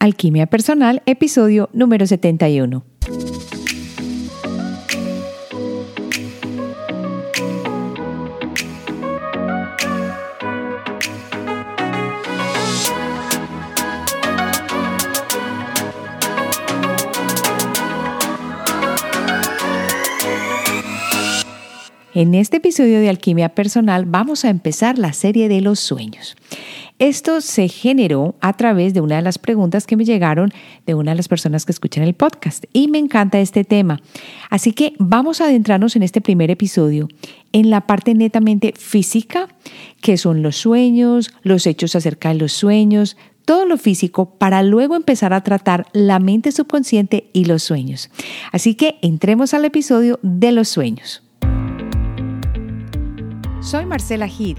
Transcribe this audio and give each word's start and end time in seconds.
Alquimia 0.00 0.46
Personal, 0.46 1.02
episodio 1.06 1.70
número 1.72 2.06
71. 2.06 2.84
En 22.14 22.34
este 22.34 22.56
episodio 22.56 22.98
de 23.00 23.08
Alquimia 23.08 23.48
Personal 23.50 24.04
vamos 24.04 24.44
a 24.44 24.48
empezar 24.48 24.98
la 24.98 25.12
serie 25.12 25.48
de 25.48 25.60
los 25.60 25.78
sueños. 25.78 26.36
Esto 26.98 27.40
se 27.40 27.68
generó 27.68 28.34
a 28.40 28.54
través 28.54 28.92
de 28.92 29.00
una 29.00 29.16
de 29.16 29.22
las 29.22 29.38
preguntas 29.38 29.86
que 29.86 29.96
me 29.96 30.04
llegaron 30.04 30.52
de 30.84 30.94
una 30.94 31.12
de 31.12 31.16
las 31.16 31.28
personas 31.28 31.64
que 31.64 31.70
escuchan 31.70 32.02
el 32.02 32.14
podcast 32.14 32.64
y 32.72 32.88
me 32.88 32.98
encanta 32.98 33.38
este 33.38 33.62
tema. 33.62 34.00
Así 34.50 34.72
que 34.72 34.94
vamos 34.98 35.40
a 35.40 35.44
adentrarnos 35.44 35.94
en 35.94 36.02
este 36.02 36.20
primer 36.20 36.50
episodio 36.50 37.08
en 37.52 37.70
la 37.70 37.82
parte 37.82 38.14
netamente 38.14 38.74
física, 38.76 39.46
que 40.00 40.16
son 40.16 40.42
los 40.42 40.56
sueños, 40.56 41.30
los 41.42 41.68
hechos 41.68 41.94
acerca 41.94 42.30
de 42.30 42.34
los 42.34 42.52
sueños, 42.52 43.16
todo 43.44 43.64
lo 43.64 43.78
físico 43.78 44.34
para 44.36 44.64
luego 44.64 44.96
empezar 44.96 45.32
a 45.32 45.42
tratar 45.42 45.86
la 45.92 46.18
mente 46.18 46.50
subconsciente 46.50 47.30
y 47.32 47.44
los 47.44 47.62
sueños. 47.62 48.10
Así 48.50 48.74
que 48.74 48.98
entremos 49.02 49.54
al 49.54 49.64
episodio 49.64 50.18
de 50.22 50.50
los 50.50 50.68
sueños. 50.68 51.22
Soy 53.60 53.86
Marcela 53.86 54.26
Gid 54.26 54.58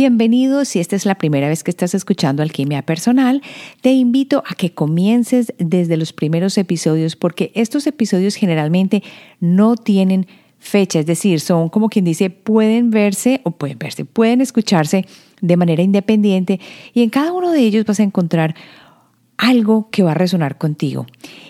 Bienvenidos, 0.00 0.68
si 0.68 0.78
esta 0.78 0.94
es 0.94 1.06
la 1.06 1.16
primera 1.16 1.48
vez 1.48 1.64
que 1.64 1.72
estás 1.72 1.92
escuchando 1.92 2.44
Alquimia 2.44 2.82
Personal, 2.82 3.42
te 3.80 3.90
invito 3.90 4.44
a 4.46 4.54
que 4.54 4.72
comiences 4.72 5.52
desde 5.58 5.96
los 5.96 6.12
primeros 6.12 6.56
episodios 6.56 7.16
porque 7.16 7.50
estos 7.56 7.84
episodios 7.88 8.36
generalmente 8.36 9.02
no 9.40 9.74
tienen 9.74 10.28
fecha, 10.60 11.00
es 11.00 11.06
decir, 11.06 11.40
son 11.40 11.68
como 11.68 11.88
quien 11.88 12.04
dice, 12.04 12.30
pueden 12.30 12.90
verse 12.92 13.40
o 13.42 13.50
pueden 13.50 13.76
verse, 13.80 14.04
pueden 14.04 14.40
escucharse 14.40 15.04
de 15.40 15.56
manera 15.56 15.82
independiente 15.82 16.60
y 16.94 17.02
en 17.02 17.10
cada 17.10 17.32
uno 17.32 17.50
de 17.50 17.58
ellos 17.58 17.84
vas 17.84 17.98
a 17.98 18.04
encontrar 18.04 18.54
algo 19.38 19.88
que 19.90 20.02
va 20.02 20.10
a 20.10 20.14
resonar 20.14 20.58
contigo. 20.58 21.06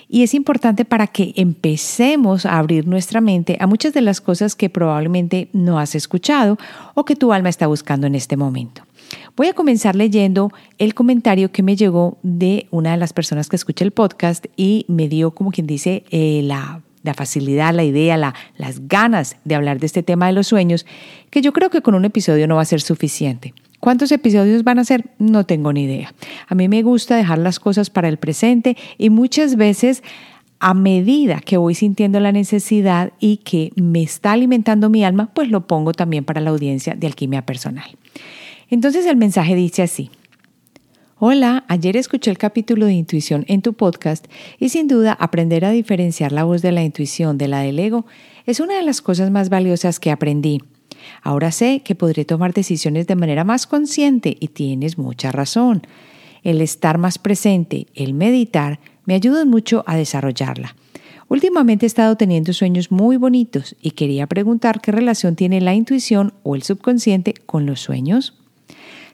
Y 0.08 0.22
es 0.22 0.34
importante 0.34 0.84
para 0.84 1.06
que 1.06 1.33
empecemos 1.36 2.47
a 2.47 2.58
abrir 2.58 2.86
nuestra 2.86 3.20
mente 3.20 3.56
a 3.61 3.67
muchas 3.67 3.92
de 3.92 4.03
las 4.03 4.20
cosas 4.20 4.55
que 4.55 4.70
probablemente 4.70 5.48
no 5.53 5.78
has 5.78 5.95
escuchado 5.95 6.58
o 6.95 7.05
que 7.05 7.17
tu 7.17 7.33
alma 7.33 7.48
está 7.48 7.67
buscando 7.67 8.06
en 8.06 8.14
este 8.14 8.36
momento. 8.36 8.83
Voy 9.36 9.47
a 9.47 9.55
comenzar 9.55 9.97
leyendo 9.97 10.50
el 10.77 10.95
comentario 10.95 11.50
que 11.50 11.62
me 11.62 11.77
llegó 11.77 12.19
de 12.22 12.67
una 12.70 12.92
de 12.92 12.98
las 12.98 13.12
personas 13.12 13.48
que 13.48 13.56
escucha 13.56 13.84
el 13.84 13.91
podcast 13.91 14.47
y 14.56 14.84
me 14.89 15.08
dio, 15.08 15.30
como 15.30 15.50
quien 15.50 15.67
dice, 15.67 16.05
eh, 16.11 16.42
la, 16.45 16.83
facilidad, 17.14 17.73
la 17.73 17.84
idea, 17.84 18.19
la, 18.19 18.34
las 18.58 18.86
ganas 18.86 19.36
de 19.45 19.55
hablar 19.55 19.78
de 19.78 19.86
este 19.86 20.02
tema 20.02 20.27
de 20.27 20.34
los 20.34 20.48
sueños, 20.48 20.84
que 21.30 21.41
yo 21.41 21.55
creo 21.55 21.70
que 21.70 21.80
con 21.80 21.95
un 21.95 22.05
episodio 22.05 22.47
no 22.47 22.56
va 22.56 22.62
a 22.62 22.67
ser 22.67 22.83
suficiente. 22.83 23.55
¿Cuántos 23.81 24.11
episodios 24.12 24.65
van 24.65 24.79
a 24.79 24.84
ser? 24.84 25.11
No 25.19 25.45
tengo 25.45 25.73
ni 25.73 25.85
idea. 25.85 26.13
A 26.48 26.55
mí 26.55 26.69
me 26.69 26.83
gusta 26.83 27.17
dejar 27.17 27.39
las 27.39 27.61
cosas 27.61 27.91
para 27.91 28.08
el 28.08 28.17
presente 28.19 28.77
y 28.98 29.11
muchas 29.11 29.57
veces 29.57 30.02
a 30.61 30.75
medida 30.75 31.41
que 31.41 31.57
voy 31.57 31.75
sintiendo 31.75 32.19
la 32.19 32.33
necesidad 32.33 33.13
y 33.20 33.39
que 33.39 33.73
me 33.77 34.02
está 34.02 34.33
alimentando 34.33 34.91
mi 34.91 35.05
alma, 35.05 35.30
pues 35.33 35.48
lo 35.48 35.67
pongo 35.67 35.92
también 35.92 36.25
para 36.25 36.41
la 36.41 36.51
audiencia 36.51 36.95
de 36.95 37.07
alquimia 37.07 37.47
personal. 37.47 37.89
Entonces 38.69 39.07
el 39.07 39.17
mensaje 39.17 39.55
dice 39.55 39.83
así. 39.83 40.11
Hola, 41.20 41.64
ayer 41.69 41.97
escuché 41.97 42.31
el 42.31 42.39
capítulo 42.39 42.86
de 42.86 42.92
intuición 42.92 43.45
en 43.48 43.61
tu 43.61 43.73
podcast 43.73 44.27
y 44.58 44.69
sin 44.69 44.86
duda 44.86 45.13
aprender 45.19 45.64
a 45.64 45.70
diferenciar 45.70 46.31
la 46.31 46.45
voz 46.45 46.63
de 46.63 46.70
la 46.70 46.85
intuición 46.85 47.39
de 47.39 47.48
la 47.48 47.61
del 47.61 47.79
ego 47.79 48.07
es 48.47 48.61
una 48.61 48.77
de 48.77 48.83
las 48.83 49.02
cosas 49.02 49.31
más 49.31 49.48
valiosas 49.48 49.98
que 49.98 50.13
aprendí. 50.13 50.63
Ahora 51.23 51.52
sé 51.52 51.83
que 51.85 51.95
podré 51.95 52.24
tomar 52.24 52.52
decisiones 52.52 53.07
de 53.07 53.17
manera 53.17 53.45
más 53.45 53.67
consciente 53.67 54.36
y 54.39 54.48
tienes 54.48 54.98
mucha 54.98 55.33
razón. 55.33 55.83
El 56.42 56.61
estar 56.61 56.98
más 56.98 57.19
presente, 57.19 57.86
el 57.95 58.14
meditar, 58.14 58.80
me 59.05 59.14
ayudan 59.14 59.48
mucho 59.48 59.85
a 59.86 59.96
desarrollarla. 59.96 60.77
Últimamente 61.29 61.85
he 61.85 61.89
estado 61.89 62.17
teniendo 62.17 62.52
sueños 62.52 62.91
muy 62.91 63.17
bonitos 63.17 63.77
y 63.83 63.91
quería 63.91 64.27
preguntar 64.27 64.80
qué 64.80 64.92
relación 64.92 65.36
tiene 65.36 65.61
la 65.61 65.74
intuición 65.74 66.33
o 66.42 66.55
el 66.55 66.63
subconsciente 66.63 67.35
con 67.35 67.67
los 67.67 67.80
sueños. 67.80 68.35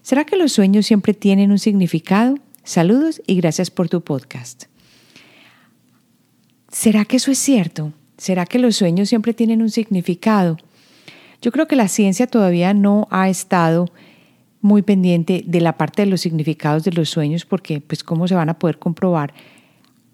¿Será 0.02 0.24
que 0.24 0.36
los 0.36 0.52
sueños 0.52 0.86
siempre 0.86 1.14
tienen 1.14 1.50
un 1.50 1.58
significado? 1.58 2.36
Saludos 2.62 3.20
y 3.26 3.36
gracias 3.36 3.70
por 3.70 3.88
tu 3.88 4.02
podcast. 4.02 4.64
¿Será 6.70 7.04
que 7.04 7.16
eso 7.16 7.30
es 7.30 7.38
cierto? 7.38 7.92
¿Será 8.16 8.46
que 8.46 8.58
los 8.58 8.76
sueños 8.76 9.08
siempre 9.08 9.34
tienen 9.34 9.60
un 9.60 9.70
significado? 9.70 10.56
Yo 11.44 11.52
creo 11.52 11.68
que 11.68 11.76
la 11.76 11.88
ciencia 11.88 12.26
todavía 12.26 12.72
no 12.72 13.06
ha 13.10 13.28
estado 13.28 13.90
muy 14.62 14.80
pendiente 14.80 15.44
de 15.46 15.60
la 15.60 15.76
parte 15.76 16.00
de 16.00 16.06
los 16.06 16.22
significados 16.22 16.84
de 16.84 16.92
los 16.92 17.10
sueños 17.10 17.44
porque 17.44 17.82
pues 17.82 18.02
cómo 18.02 18.26
se 18.26 18.34
van 18.34 18.48
a 18.48 18.58
poder 18.58 18.78
comprobar 18.78 19.34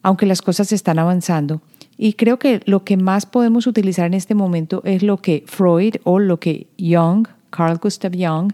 aunque 0.02 0.26
las 0.26 0.42
cosas 0.42 0.72
están 0.72 0.98
avanzando. 0.98 1.62
Y 1.96 2.14
creo 2.14 2.41
que 2.41 2.62
lo 2.64 2.82
que 2.82 2.96
más 2.96 3.26
podemos 3.26 3.68
utilizar 3.68 4.06
en 4.06 4.14
este 4.14 4.34
momento 4.34 4.82
es 4.84 5.04
lo 5.04 5.18
que 5.18 5.44
Freud 5.46 5.98
o 6.02 6.18
lo 6.18 6.41
que 6.41 6.66
Jung, 6.80 7.28
Carl 7.50 7.78
Gustav 7.78 8.10
Jung, 8.12 8.52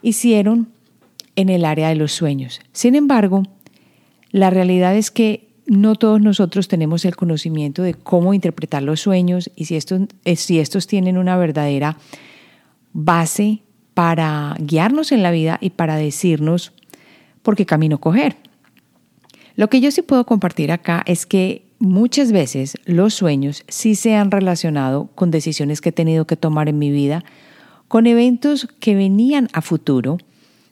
hicieron 0.00 0.68
en 1.36 1.50
el 1.50 1.66
área 1.66 1.90
de 1.90 1.96
los 1.96 2.12
sueños. 2.12 2.62
Sin 2.72 2.94
embargo, 2.94 3.42
la 4.30 4.48
realidad 4.48 4.96
es 4.96 5.10
que 5.10 5.47
no 5.68 5.94
todos 5.96 6.20
nosotros 6.20 6.66
tenemos 6.66 7.04
el 7.04 7.14
conocimiento 7.14 7.82
de 7.82 7.94
cómo 7.94 8.32
interpretar 8.32 8.82
los 8.82 9.00
sueños 9.00 9.50
y 9.54 9.66
si 9.66 9.76
estos, 9.76 10.00
eh, 10.24 10.36
si 10.36 10.58
estos 10.58 10.86
tienen 10.86 11.18
una 11.18 11.36
verdadera 11.36 11.98
base 12.94 13.62
para 13.92 14.56
guiarnos 14.58 15.12
en 15.12 15.22
la 15.22 15.30
vida 15.30 15.58
y 15.60 15.70
para 15.70 15.96
decirnos 15.96 16.72
por 17.42 17.54
qué 17.54 17.66
camino 17.66 17.98
coger. 17.98 18.36
Lo 19.56 19.68
que 19.68 19.80
yo 19.80 19.90
sí 19.90 20.00
puedo 20.02 20.24
compartir 20.24 20.72
acá 20.72 21.02
es 21.04 21.26
que 21.26 21.66
muchas 21.78 22.32
veces 22.32 22.76
los 22.86 23.12
sueños 23.12 23.64
sí 23.68 23.94
se 23.94 24.14
han 24.14 24.30
relacionado 24.30 25.10
con 25.14 25.30
decisiones 25.30 25.80
que 25.80 25.90
he 25.90 25.92
tenido 25.92 26.26
que 26.26 26.36
tomar 26.36 26.68
en 26.68 26.78
mi 26.78 26.90
vida, 26.90 27.24
con 27.88 28.06
eventos 28.06 28.68
que 28.80 28.94
venían 28.94 29.48
a 29.52 29.60
futuro, 29.60 30.16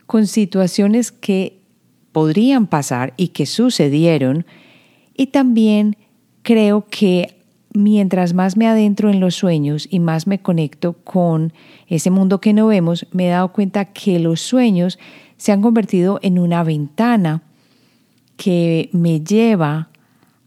con 0.06 0.26
situaciones 0.26 1.12
que 1.12 1.58
podrían 2.12 2.66
pasar 2.66 3.12
y 3.18 3.28
que 3.28 3.44
sucedieron, 3.44 4.46
y 5.16 5.28
también 5.28 5.96
creo 6.42 6.86
que 6.86 7.36
mientras 7.72 8.34
más 8.34 8.56
me 8.56 8.66
adentro 8.66 9.10
en 9.10 9.20
los 9.20 9.34
sueños 9.34 9.86
y 9.90 10.00
más 10.00 10.26
me 10.26 10.40
conecto 10.40 10.94
con 10.94 11.52
ese 11.88 12.10
mundo 12.10 12.40
que 12.40 12.52
no 12.52 12.66
vemos, 12.68 13.06
me 13.12 13.26
he 13.26 13.30
dado 13.30 13.52
cuenta 13.52 13.86
que 13.86 14.18
los 14.18 14.40
sueños 14.40 14.98
se 15.36 15.52
han 15.52 15.62
convertido 15.62 16.18
en 16.22 16.38
una 16.38 16.64
ventana 16.64 17.42
que 18.36 18.88
me 18.92 19.20
lleva 19.20 19.90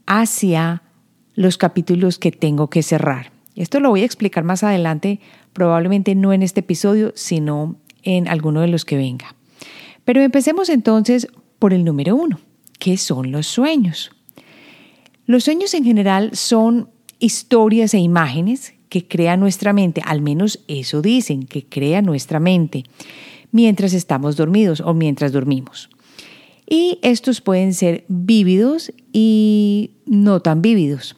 hacia 0.06 0.84
los 1.36 1.58
capítulos 1.58 2.18
que 2.18 2.32
tengo 2.32 2.70
que 2.70 2.84
cerrar. 2.84 3.32
Esto 3.56 3.80
lo 3.80 3.90
voy 3.90 4.02
a 4.02 4.06
explicar 4.06 4.44
más 4.44 4.64
adelante, 4.64 5.20
probablemente 5.54 6.16
no 6.16 6.34
en 6.34 6.44
este 6.44 6.62
episodio, 6.62 7.12
sino 7.16 7.76
en 8.04 8.28
alguno 8.28 8.62
de 8.62 8.68
los 8.68 8.86
que 8.86 8.98
venga. 8.98 9.36
Pero 10.06 10.22
empecemos 10.22 10.70
entonces 10.70 11.28
por 11.60 11.74
el 11.74 11.84
número 11.84 12.16
uno, 12.16 12.40
¿qué 12.80 12.98
son 12.98 13.32
los 13.32 13.48
sueños? 13.48 14.12
Los 15.30 15.44
sueños 15.44 15.76
en 15.76 15.84
general 15.84 16.32
son 16.34 16.90
historias 17.20 17.94
e 17.94 18.00
imágenes 18.00 18.74
que 18.90 19.08
crea 19.08 19.38
nuestra 19.38 19.74
mente, 19.74 20.02
al 20.04 20.24
menos 20.24 20.64
eso 20.68 21.04
dicen, 21.04 21.44
que 21.44 21.64
crea 21.64 22.02
nuestra 22.02 22.40
mente, 22.40 22.82
mientras 23.52 23.94
estamos 23.94 24.38
dormidos 24.38 24.82
o 24.82 24.96
mientras 24.96 25.32
dormimos. 25.32 25.92
Y 26.68 26.98
estos 27.04 27.42
pueden 27.42 27.76
ser 27.76 28.06
vívidos 28.08 28.92
y 29.14 29.92
no 30.08 30.40
tan 30.40 30.64
vívidos. 30.64 31.16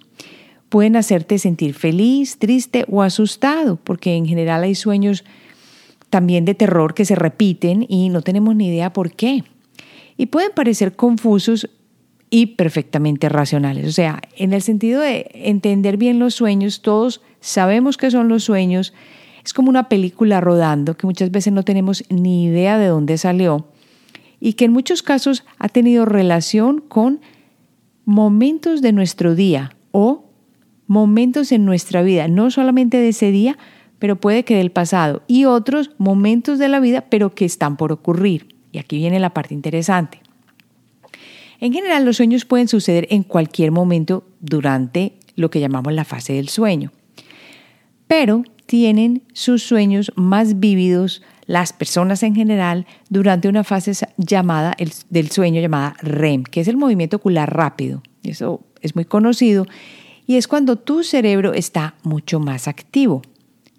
Pueden 0.67 0.97
hacerte 0.97 1.39
sentir 1.39 1.73
feliz, 1.73 2.37
triste 2.37 2.83
o 2.89 3.03
asustado, 3.03 3.77
porque 3.81 4.15
en 4.15 4.25
general 4.25 4.63
hay 4.63 4.75
sueños 4.75 5.23
también 6.09 6.43
de 6.43 6.53
terror 6.53 6.95
que 6.95 7.05
se 7.05 7.15
repiten 7.15 7.85
y 7.87 8.09
no 8.09 8.23
tenemos 8.23 8.57
ni 8.57 8.67
idea 8.67 8.91
por 8.91 9.13
qué. 9.13 9.45
Y 10.17 10.25
pueden 10.25 10.51
parecer 10.53 10.97
confusos 10.97 11.69
y 12.31 12.48
perfectamente 12.48 13.30
racionales. 13.30 13.88
O 13.88 13.92
sea, 13.92 14.22
en 14.38 14.54
el 14.54 14.63
sentido 14.63 15.01
de 15.01 15.30
entender 15.33 15.98
bien 15.98 16.18
los 16.18 16.33
sueños, 16.33 16.81
todos 16.81 17.22
sabemos 17.42 17.98
qué 17.98 18.10
son 18.10 18.30
los 18.30 18.45
sueños. 18.45 18.94
Es 19.45 19.54
como 19.54 19.69
una 19.69 19.89
película 19.89 20.39
rodando 20.42 20.95
que 20.95 21.06
muchas 21.06 21.30
veces 21.30 21.54
no 21.54 21.63
tenemos 21.63 22.06
ni 22.10 22.45
idea 22.45 22.80
de 22.80 22.88
dónde 22.88 23.18
salió 23.19 23.68
y 24.39 24.54
que 24.54 24.66
en 24.66 24.72
muchos 24.72 25.04
casos 25.04 25.44
ha 25.60 25.68
tenido 25.68 26.06
relación 26.06 26.80
con 26.80 27.19
momentos 28.06 28.81
de 28.81 28.94
nuestro 28.94 29.36
día 29.36 29.75
o 29.92 30.25
momentos 30.88 31.51
en 31.51 31.66
nuestra 31.66 32.01
vida, 32.01 32.28
no 32.28 32.50
solamente 32.50 32.98
de 32.98 33.10
ese 33.10 33.31
día, 33.31 33.57
pero 34.00 34.16
puede 34.16 34.44
que 34.44 34.56
del 34.56 34.72
pasado 34.72 35.22
y 35.28 35.45
otros 35.45 35.92
momentos 35.98 36.60
de 36.60 36.69
la 36.69 36.80
vida, 36.80 37.06
pero 37.10 37.36
que 37.36 37.45
están 37.45 37.78
por 37.78 37.92
ocurrir. 37.92 38.56
Y 38.72 38.80
aquí 38.80 38.98
viene 38.98 39.19
la 39.19 39.33
parte 39.33 39.54
interesante. 39.54 40.22
En 41.61 41.73
general, 41.73 42.05
los 42.05 42.17
sueños 42.17 42.43
pueden 42.43 42.67
suceder 42.67 43.07
en 43.11 43.21
cualquier 43.21 43.71
momento 43.71 44.23
durante 44.39 45.13
lo 45.35 45.51
que 45.51 45.59
llamamos 45.59 45.93
la 45.93 46.05
fase 46.05 46.33
del 46.33 46.49
sueño, 46.49 46.91
pero 48.07 48.43
tienen 48.65 49.21
sus 49.33 49.61
sueños 49.61 50.11
más 50.15 50.59
vívidos 50.59 51.21
las 51.45 51.71
personas 51.71 52.23
en 52.23 52.33
general 52.33 52.87
durante 53.09 53.47
una 53.47 53.63
fase 53.63 53.91
llamada 54.17 54.73
el, 54.79 54.91
del 55.11 55.29
sueño 55.29 55.61
llamada 55.61 55.95
REM, 56.01 56.43
que 56.43 56.61
es 56.61 56.67
el 56.67 56.77
movimiento 56.77 57.17
ocular 57.17 57.55
rápido. 57.55 58.01
Eso 58.23 58.61
es 58.81 58.95
muy 58.95 59.05
conocido 59.05 59.67
y 60.25 60.37
es 60.37 60.47
cuando 60.47 60.77
tu 60.77 61.03
cerebro 61.03 61.53
está 61.53 61.93
mucho 62.01 62.39
más 62.39 62.67
activo. 62.67 63.21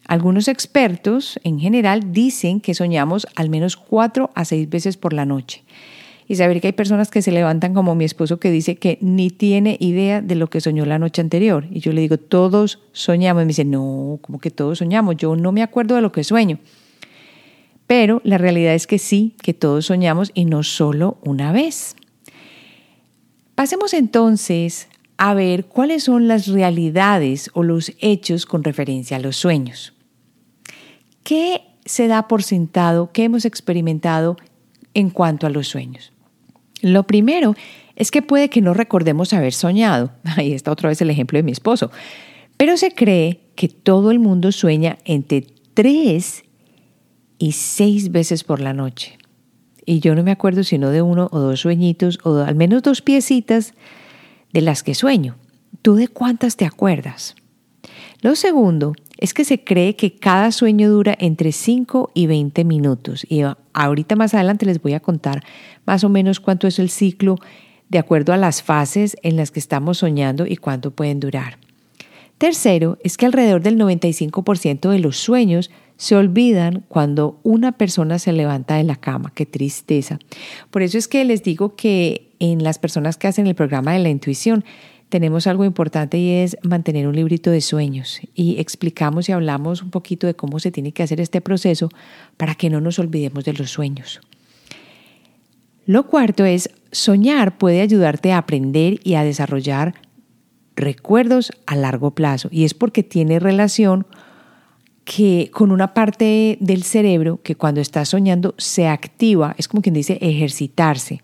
Algunos 0.06 0.46
expertos 0.46 1.40
en 1.42 1.58
general 1.58 2.12
dicen 2.12 2.60
que 2.60 2.74
soñamos 2.74 3.26
al 3.34 3.50
menos 3.50 3.76
cuatro 3.76 4.30
a 4.36 4.44
seis 4.44 4.68
veces 4.68 4.96
por 4.96 5.12
la 5.12 5.24
noche 5.24 5.64
y 6.28 6.36
saber 6.36 6.60
que 6.60 6.68
hay 6.68 6.72
personas 6.72 7.10
que 7.10 7.22
se 7.22 7.32
levantan 7.32 7.74
como 7.74 7.94
mi 7.94 8.04
esposo 8.04 8.38
que 8.38 8.50
dice 8.50 8.76
que 8.76 8.98
ni 9.00 9.30
tiene 9.30 9.76
idea 9.80 10.20
de 10.20 10.34
lo 10.34 10.48
que 10.48 10.60
soñó 10.60 10.84
la 10.86 10.98
noche 10.98 11.20
anterior. 11.20 11.66
Y 11.70 11.80
yo 11.80 11.92
le 11.92 12.00
digo, 12.00 12.16
todos 12.16 12.80
soñamos. 12.92 13.42
Y 13.42 13.44
me 13.44 13.48
dice, 13.48 13.64
no, 13.64 14.18
como 14.22 14.38
que 14.38 14.50
todos 14.50 14.78
soñamos, 14.78 15.16
yo 15.16 15.36
no 15.36 15.52
me 15.52 15.62
acuerdo 15.62 15.94
de 15.94 16.02
lo 16.02 16.12
que 16.12 16.24
sueño. 16.24 16.58
Pero 17.86 18.20
la 18.24 18.38
realidad 18.38 18.74
es 18.74 18.86
que 18.86 18.98
sí, 18.98 19.34
que 19.42 19.52
todos 19.54 19.86
soñamos 19.86 20.30
y 20.34 20.44
no 20.44 20.62
solo 20.62 21.18
una 21.24 21.52
vez. 21.52 21.96
Pasemos 23.54 23.92
entonces 23.92 24.88
a 25.18 25.34
ver 25.34 25.66
cuáles 25.66 26.04
son 26.04 26.28
las 26.28 26.46
realidades 26.46 27.50
o 27.54 27.62
los 27.62 27.92
hechos 28.00 28.46
con 28.46 28.64
referencia 28.64 29.16
a 29.16 29.20
los 29.20 29.36
sueños. 29.36 29.92
¿Qué 31.22 31.62
se 31.84 32.06
da 32.06 32.28
por 32.28 32.42
sentado, 32.42 33.10
qué 33.12 33.24
hemos 33.24 33.44
experimentado 33.44 34.36
en 34.94 35.10
cuanto 35.10 35.46
a 35.46 35.50
los 35.50 35.68
sueños. 35.68 36.11
Lo 36.82 37.04
primero 37.04 37.54
es 37.96 38.10
que 38.10 38.20
puede 38.20 38.50
que 38.50 38.60
no 38.60 38.74
recordemos 38.74 39.32
haber 39.32 39.54
soñado. 39.54 40.12
Ahí 40.36 40.52
está 40.52 40.70
otra 40.70 40.90
vez 40.90 41.00
el 41.00 41.10
ejemplo 41.10 41.38
de 41.38 41.42
mi 41.42 41.52
esposo. 41.52 41.90
Pero 42.56 42.76
se 42.76 42.90
cree 42.92 43.40
que 43.56 43.68
todo 43.68 44.10
el 44.10 44.18
mundo 44.18 44.52
sueña 44.52 44.98
entre 45.04 45.46
tres 45.74 46.44
y 47.38 47.52
seis 47.52 48.12
veces 48.12 48.44
por 48.44 48.60
la 48.60 48.72
noche. 48.72 49.18
Y 49.84 50.00
yo 50.00 50.14
no 50.14 50.22
me 50.22 50.30
acuerdo 50.30 50.62
sino 50.62 50.90
de 50.90 51.02
uno 51.02 51.28
o 51.32 51.40
dos 51.40 51.60
sueñitos 51.60 52.18
o 52.22 52.36
al 52.36 52.54
menos 52.54 52.82
dos 52.82 53.02
piecitas 53.02 53.74
de 54.52 54.60
las 54.60 54.82
que 54.82 54.94
sueño. 54.94 55.36
¿Tú 55.82 55.96
de 55.96 56.08
cuántas 56.08 56.56
te 56.56 56.64
acuerdas? 56.64 57.34
Lo 58.20 58.36
segundo 58.36 58.92
es 59.22 59.34
que 59.34 59.44
se 59.44 59.62
cree 59.62 59.94
que 59.94 60.16
cada 60.16 60.50
sueño 60.50 60.90
dura 60.90 61.16
entre 61.16 61.52
5 61.52 62.10
y 62.12 62.26
20 62.26 62.64
minutos. 62.64 63.24
Y 63.28 63.42
ahorita 63.72 64.16
más 64.16 64.34
adelante 64.34 64.66
les 64.66 64.82
voy 64.82 64.94
a 64.94 65.00
contar 65.00 65.44
más 65.86 66.02
o 66.02 66.08
menos 66.08 66.40
cuánto 66.40 66.66
es 66.66 66.80
el 66.80 66.90
ciclo 66.90 67.36
de 67.88 68.00
acuerdo 68.00 68.32
a 68.32 68.36
las 68.36 68.64
fases 68.64 69.16
en 69.22 69.36
las 69.36 69.52
que 69.52 69.60
estamos 69.60 69.98
soñando 69.98 70.44
y 70.44 70.56
cuánto 70.56 70.90
pueden 70.90 71.20
durar. 71.20 71.58
Tercero, 72.36 72.98
es 73.04 73.16
que 73.16 73.26
alrededor 73.26 73.62
del 73.62 73.78
95% 73.78 74.90
de 74.90 74.98
los 74.98 75.18
sueños 75.18 75.70
se 75.96 76.16
olvidan 76.16 76.84
cuando 76.88 77.38
una 77.44 77.70
persona 77.70 78.18
se 78.18 78.32
levanta 78.32 78.74
de 78.74 78.82
la 78.82 78.96
cama. 78.96 79.30
Qué 79.36 79.46
tristeza. 79.46 80.18
Por 80.72 80.82
eso 80.82 80.98
es 80.98 81.06
que 81.06 81.24
les 81.24 81.44
digo 81.44 81.76
que 81.76 82.32
en 82.40 82.64
las 82.64 82.80
personas 82.80 83.18
que 83.18 83.28
hacen 83.28 83.46
el 83.46 83.54
programa 83.54 83.92
de 83.92 84.00
la 84.00 84.08
intuición, 84.08 84.64
tenemos 85.12 85.46
algo 85.46 85.66
importante 85.66 86.16
y 86.16 86.30
es 86.30 86.56
mantener 86.62 87.06
un 87.06 87.14
librito 87.14 87.50
de 87.50 87.60
sueños 87.60 88.18
y 88.34 88.58
explicamos 88.58 89.28
y 89.28 89.32
hablamos 89.32 89.82
un 89.82 89.90
poquito 89.90 90.26
de 90.26 90.32
cómo 90.32 90.58
se 90.58 90.70
tiene 90.70 90.92
que 90.92 91.02
hacer 91.02 91.20
este 91.20 91.42
proceso 91.42 91.90
para 92.38 92.54
que 92.54 92.70
no 92.70 92.80
nos 92.80 92.98
olvidemos 92.98 93.44
de 93.44 93.52
los 93.52 93.70
sueños. 93.70 94.22
Lo 95.84 96.06
cuarto 96.06 96.46
es, 96.46 96.70
soñar 96.92 97.58
puede 97.58 97.82
ayudarte 97.82 98.32
a 98.32 98.38
aprender 98.38 99.00
y 99.04 99.12
a 99.16 99.22
desarrollar 99.22 99.92
recuerdos 100.76 101.52
a 101.66 101.76
largo 101.76 102.12
plazo 102.12 102.48
y 102.50 102.64
es 102.64 102.72
porque 102.72 103.02
tiene 103.02 103.38
relación 103.38 104.06
que 105.04 105.50
con 105.52 105.72
una 105.72 105.92
parte 105.92 106.56
del 106.58 106.84
cerebro 106.84 107.38
que 107.42 107.54
cuando 107.54 107.82
estás 107.82 108.08
soñando 108.08 108.54
se 108.56 108.88
activa, 108.88 109.54
es 109.58 109.68
como 109.68 109.82
quien 109.82 109.94
dice 109.94 110.16
ejercitarse. 110.22 111.20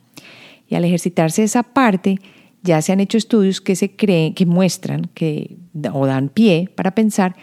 Y 0.68 0.74
al 0.74 0.84
ejercitarse 0.84 1.42
esa 1.42 1.62
parte, 1.62 2.18
ya 2.62 2.82
se 2.82 2.92
han 2.92 3.00
hecho 3.00 3.18
estudios 3.18 3.60
que 3.60 3.76
se 3.76 3.94
creen, 3.94 4.34
que 4.34 4.46
muestran 4.46 5.10
que, 5.14 5.56
o 5.92 6.06
dan 6.06 6.28
pie 6.28 6.70
para 6.74 6.94
pensar 6.94 7.36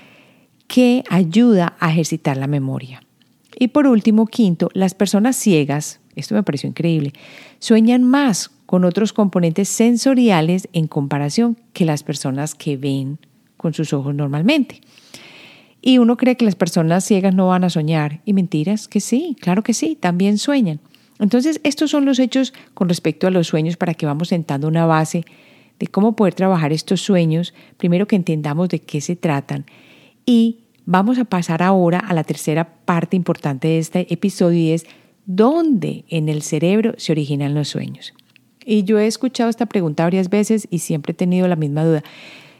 que 0.67 1.03
ayuda 1.09 1.75
a 1.79 1.91
ejercitar 1.91 2.37
la 2.37 2.47
memoria. 2.47 3.01
Y 3.57 3.69
por 3.69 3.87
último, 3.87 4.25
quinto, 4.25 4.69
las 4.73 4.93
personas 4.93 5.35
ciegas, 5.35 6.01
esto 6.15 6.35
me 6.35 6.43
pareció 6.43 6.67
increíble, 6.67 7.13
sueñan 7.59 8.03
más 8.03 8.51
con 8.65 8.83
otros 8.83 9.13
componentes 9.13 9.69
sensoriales 9.69 10.67
en 10.73 10.87
comparación 10.87 11.57
que 11.71 11.85
las 11.85 12.03
personas 12.03 12.55
que 12.55 12.77
ven 12.77 13.19
con 13.57 13.73
sus 13.73 13.93
ojos 13.93 14.13
normalmente. 14.13 14.81
Y 15.81 15.99
uno 15.99 16.17
cree 16.17 16.35
que 16.35 16.45
las 16.45 16.55
personas 16.55 17.05
ciegas 17.05 17.35
no 17.35 17.47
van 17.47 17.63
a 17.63 17.69
soñar. 17.69 18.21
Y 18.25 18.33
mentiras, 18.33 18.87
que 18.87 18.99
sí, 18.99 19.37
claro 19.39 19.61
que 19.61 19.75
sí, 19.75 19.95
también 19.95 20.39
sueñan. 20.39 20.79
Entonces, 21.19 21.61
estos 21.63 21.91
son 21.91 22.05
los 22.05 22.19
hechos 22.19 22.53
con 22.73 22.89
respecto 22.89 23.27
a 23.27 23.31
los 23.31 23.47
sueños 23.47 23.77
para 23.77 23.93
que 23.93 24.05
vamos 24.05 24.29
sentando 24.29 24.67
una 24.67 24.85
base 24.85 25.25
de 25.79 25.87
cómo 25.87 26.15
poder 26.15 26.33
trabajar 26.33 26.71
estos 26.73 27.01
sueños, 27.01 27.53
primero 27.77 28.07
que 28.07 28.15
entendamos 28.15 28.69
de 28.69 28.79
qué 28.79 29.01
se 29.01 29.15
tratan. 29.15 29.65
Y 30.25 30.59
vamos 30.85 31.17
a 31.17 31.25
pasar 31.25 31.63
ahora 31.63 31.99
a 31.99 32.13
la 32.13 32.23
tercera 32.23 32.75
parte 32.85 33.15
importante 33.15 33.67
de 33.67 33.79
este 33.79 34.13
episodio 34.13 34.59
y 34.59 34.71
es 34.71 34.85
dónde 35.25 36.05
en 36.09 36.29
el 36.29 36.41
cerebro 36.41 36.93
se 36.97 37.11
originan 37.11 37.53
los 37.53 37.69
sueños. 37.69 38.13
Y 38.65 38.83
yo 38.83 38.99
he 38.99 39.07
escuchado 39.07 39.49
esta 39.49 39.67
pregunta 39.67 40.03
varias 40.03 40.29
veces 40.29 40.67
y 40.71 40.79
siempre 40.79 41.11
he 41.11 41.15
tenido 41.15 41.47
la 41.47 41.55
misma 41.55 41.83
duda. 41.83 42.03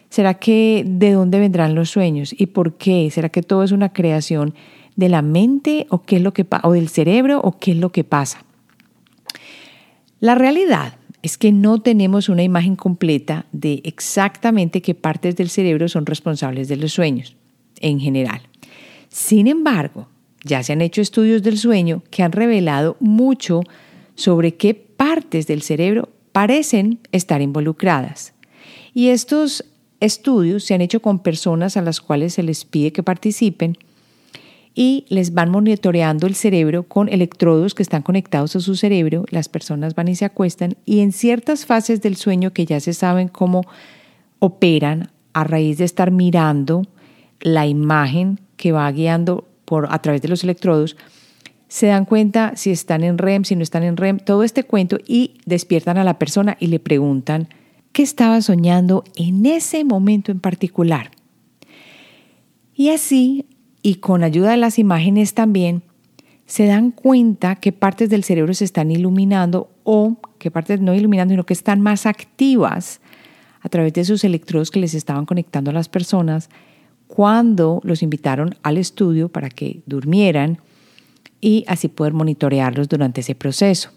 ¿Será 0.09 0.35
que 0.35 0.83
de 0.85 1.11
dónde 1.11 1.39
vendrán 1.39 1.75
los 1.75 1.89
sueños 1.89 2.33
y 2.37 2.47
por 2.47 2.77
qué? 2.77 3.09
¿Será 3.11 3.29
que 3.29 3.41
todo 3.41 3.63
es 3.63 3.71
una 3.71 3.91
creación 3.91 4.53
de 4.95 5.09
la 5.09 5.21
mente 5.21 5.87
o 5.89 6.03
qué 6.03 6.17
es 6.17 6.21
lo 6.21 6.33
que 6.33 6.45
o 6.63 6.71
del 6.71 6.89
cerebro 6.89 7.39
o 7.41 7.57
qué 7.57 7.71
es 7.71 7.77
lo 7.77 7.91
que 7.91 8.03
pasa. 8.03 8.43
La 10.19 10.35
realidad 10.35 10.97
es 11.21 11.37
que 11.37 11.51
no 11.51 11.81
tenemos 11.81 12.29
una 12.29 12.43
imagen 12.43 12.75
completa 12.75 13.45
de 13.51 13.81
exactamente 13.83 14.81
qué 14.81 14.95
partes 14.95 15.35
del 15.35 15.49
cerebro 15.49 15.89
son 15.89 16.05
responsables 16.05 16.67
de 16.67 16.77
los 16.77 16.93
sueños 16.93 17.35
en 17.81 17.99
general. 17.99 18.41
Sin 19.09 19.47
embargo, 19.47 20.07
ya 20.43 20.61
se 20.61 20.73
han 20.73 20.81
hecho 20.81 21.01
estudios 21.01 21.41
del 21.41 21.57
sueño 21.57 22.03
que 22.11 22.21
han 22.21 22.31
revelado 22.31 22.95
mucho 22.99 23.61
sobre 24.13 24.55
qué 24.55 24.75
partes 24.75 25.47
del 25.47 25.61
cerebro 25.61 26.09
parecen 26.31 26.99
estar 27.11 27.41
involucradas. 27.41 28.33
Y 28.93 29.07
estos 29.07 29.65
estudios 29.99 30.63
se 30.63 30.73
han 30.73 30.81
hecho 30.81 31.01
con 31.01 31.19
personas 31.19 31.77
a 31.77 31.81
las 31.81 32.01
cuales 32.01 32.33
se 32.35 32.43
les 32.43 32.65
pide 32.65 32.93
que 32.93 33.03
participen 33.03 33.77
y 34.75 35.05
les 35.07 35.33
van 35.33 35.49
monitoreando 35.49 36.27
el 36.27 36.35
cerebro 36.35 36.83
con 36.83 37.07
electrodos 37.07 37.73
que 37.73 37.81
están 37.81 38.01
conectados 38.01 38.57
a 38.57 38.59
su 38.59 38.75
cerebro. 38.75 39.23
Las 39.31 39.47
personas 39.47 39.95
van 39.95 40.09
y 40.09 40.15
se 40.15 40.25
acuestan 40.25 40.75
y 40.85 40.99
en 40.99 41.13
ciertas 41.13 41.65
fases 41.65 42.01
del 42.01 42.17
sueño 42.17 42.51
que 42.51 42.65
ya 42.65 42.81
se 42.81 42.93
saben 42.93 43.29
cómo 43.29 43.63
operan 44.39 45.09
a 45.31 45.45
raíz 45.45 45.77
de 45.77 45.85
estar 45.85 46.11
mirando 46.11 46.83
la 47.39 47.65
imagen 47.65 48.41
que 48.57 48.73
va 48.73 48.91
guiando 48.91 49.47
por, 49.63 49.87
a 49.89 50.01
través 50.01 50.21
de 50.21 50.27
los 50.27 50.43
electrodos, 50.43 50.97
se 51.69 51.87
dan 51.87 52.05
cuenta 52.05 52.53
si 52.55 52.71
están 52.71 53.03
en 53.03 53.17
REM, 53.17 53.45
si 53.45 53.55
no 53.55 53.63
están 53.63 53.83
en 53.83 53.97
REM, 53.97 54.19
todo 54.19 54.43
este 54.43 54.63
cuento 54.63 54.97
y 55.07 55.35
despiertan 55.45 55.97
a 55.97 56.03
la 56.03 56.19
persona 56.19 56.57
y 56.59 56.67
le 56.67 56.79
preguntan 56.79 57.47
qué 57.93 58.03
estaba 58.03 58.41
soñando 58.41 59.05
en 59.15 59.45
ese 59.45 59.85
momento 59.85 60.31
en 60.31 60.41
particular. 60.41 61.11
Y 62.75 62.89
así 62.89 63.45
y 63.85 63.97
con 63.97 64.23
ayuda 64.23 64.49
de 64.49 64.57
las 64.57 64.79
imágenes 64.79 65.35
también 65.35 65.83
se 66.47 66.65
dan 66.65 66.89
cuenta 66.89 67.57
que 67.57 67.71
partes 67.71 68.09
del 68.09 68.23
cerebro 68.23 68.51
se 68.55 68.65
están 68.65 68.89
iluminando 68.89 69.69
o 69.83 70.17
que 70.39 70.49
partes 70.49 70.81
no 70.81 70.95
iluminando, 70.95 71.33
sino 71.33 71.45
que 71.45 71.53
están 71.53 71.81
más 71.81 72.07
activas 72.07 72.99
a 73.61 73.69
través 73.69 73.93
de 73.93 74.01
esos 74.01 74.23
electrodos 74.23 74.71
que 74.71 74.79
les 74.79 74.95
estaban 74.95 75.27
conectando 75.27 75.69
a 75.69 75.73
las 75.75 75.87
personas 75.87 76.49
cuando 77.05 77.79
los 77.83 78.01
invitaron 78.01 78.55
al 78.63 78.79
estudio 78.79 79.29
para 79.29 79.49
que 79.51 79.83
durmieran 79.85 80.57
y 81.39 81.63
así 81.67 81.87
poder 81.87 82.13
monitorearlos 82.13 82.89
durante 82.89 83.21
ese 83.21 83.35
proceso. 83.35 83.91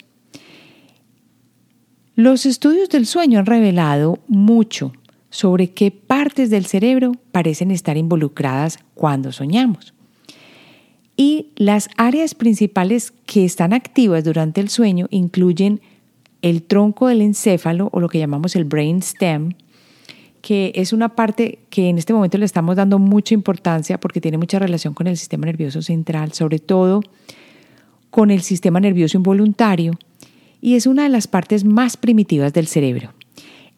Los 2.14 2.44
estudios 2.44 2.90
del 2.90 3.06
sueño 3.06 3.38
han 3.38 3.46
revelado 3.46 4.18
mucho 4.28 4.92
sobre 5.30 5.70
qué 5.70 5.90
partes 5.90 6.50
del 6.50 6.66
cerebro 6.66 7.12
parecen 7.32 7.70
estar 7.70 7.96
involucradas 7.96 8.78
cuando 8.94 9.32
soñamos. 9.32 9.94
Y 11.16 11.48
las 11.56 11.88
áreas 11.96 12.34
principales 12.34 13.12
que 13.26 13.44
están 13.44 13.72
activas 13.72 14.24
durante 14.24 14.60
el 14.60 14.68
sueño 14.68 15.06
incluyen 15.10 15.80
el 16.42 16.62
tronco 16.62 17.08
del 17.08 17.22
encéfalo 17.22 17.88
o 17.92 18.00
lo 18.00 18.08
que 18.08 18.18
llamamos 18.18 18.54
el 18.54 18.64
brain 18.64 19.02
stem, 19.02 19.54
que 20.40 20.70
es 20.76 20.92
una 20.92 21.16
parte 21.16 21.58
que 21.70 21.88
en 21.88 21.98
este 21.98 22.12
momento 22.12 22.38
le 22.38 22.44
estamos 22.44 22.76
dando 22.76 22.98
mucha 22.98 23.34
importancia 23.34 23.98
porque 23.98 24.20
tiene 24.20 24.38
mucha 24.38 24.58
relación 24.58 24.94
con 24.94 25.08
el 25.08 25.16
sistema 25.16 25.46
nervioso 25.46 25.82
central, 25.82 26.32
sobre 26.32 26.60
todo 26.60 27.00
con 28.10 28.30
el 28.30 28.42
sistema 28.42 28.78
nervioso 28.78 29.16
involuntario 29.16 29.98
y 30.60 30.74
es 30.74 30.86
una 30.86 31.04
de 31.04 31.08
las 31.08 31.26
partes 31.26 31.64
más 31.64 31.96
primitivas 31.96 32.52
del 32.52 32.66
cerebro. 32.66 33.12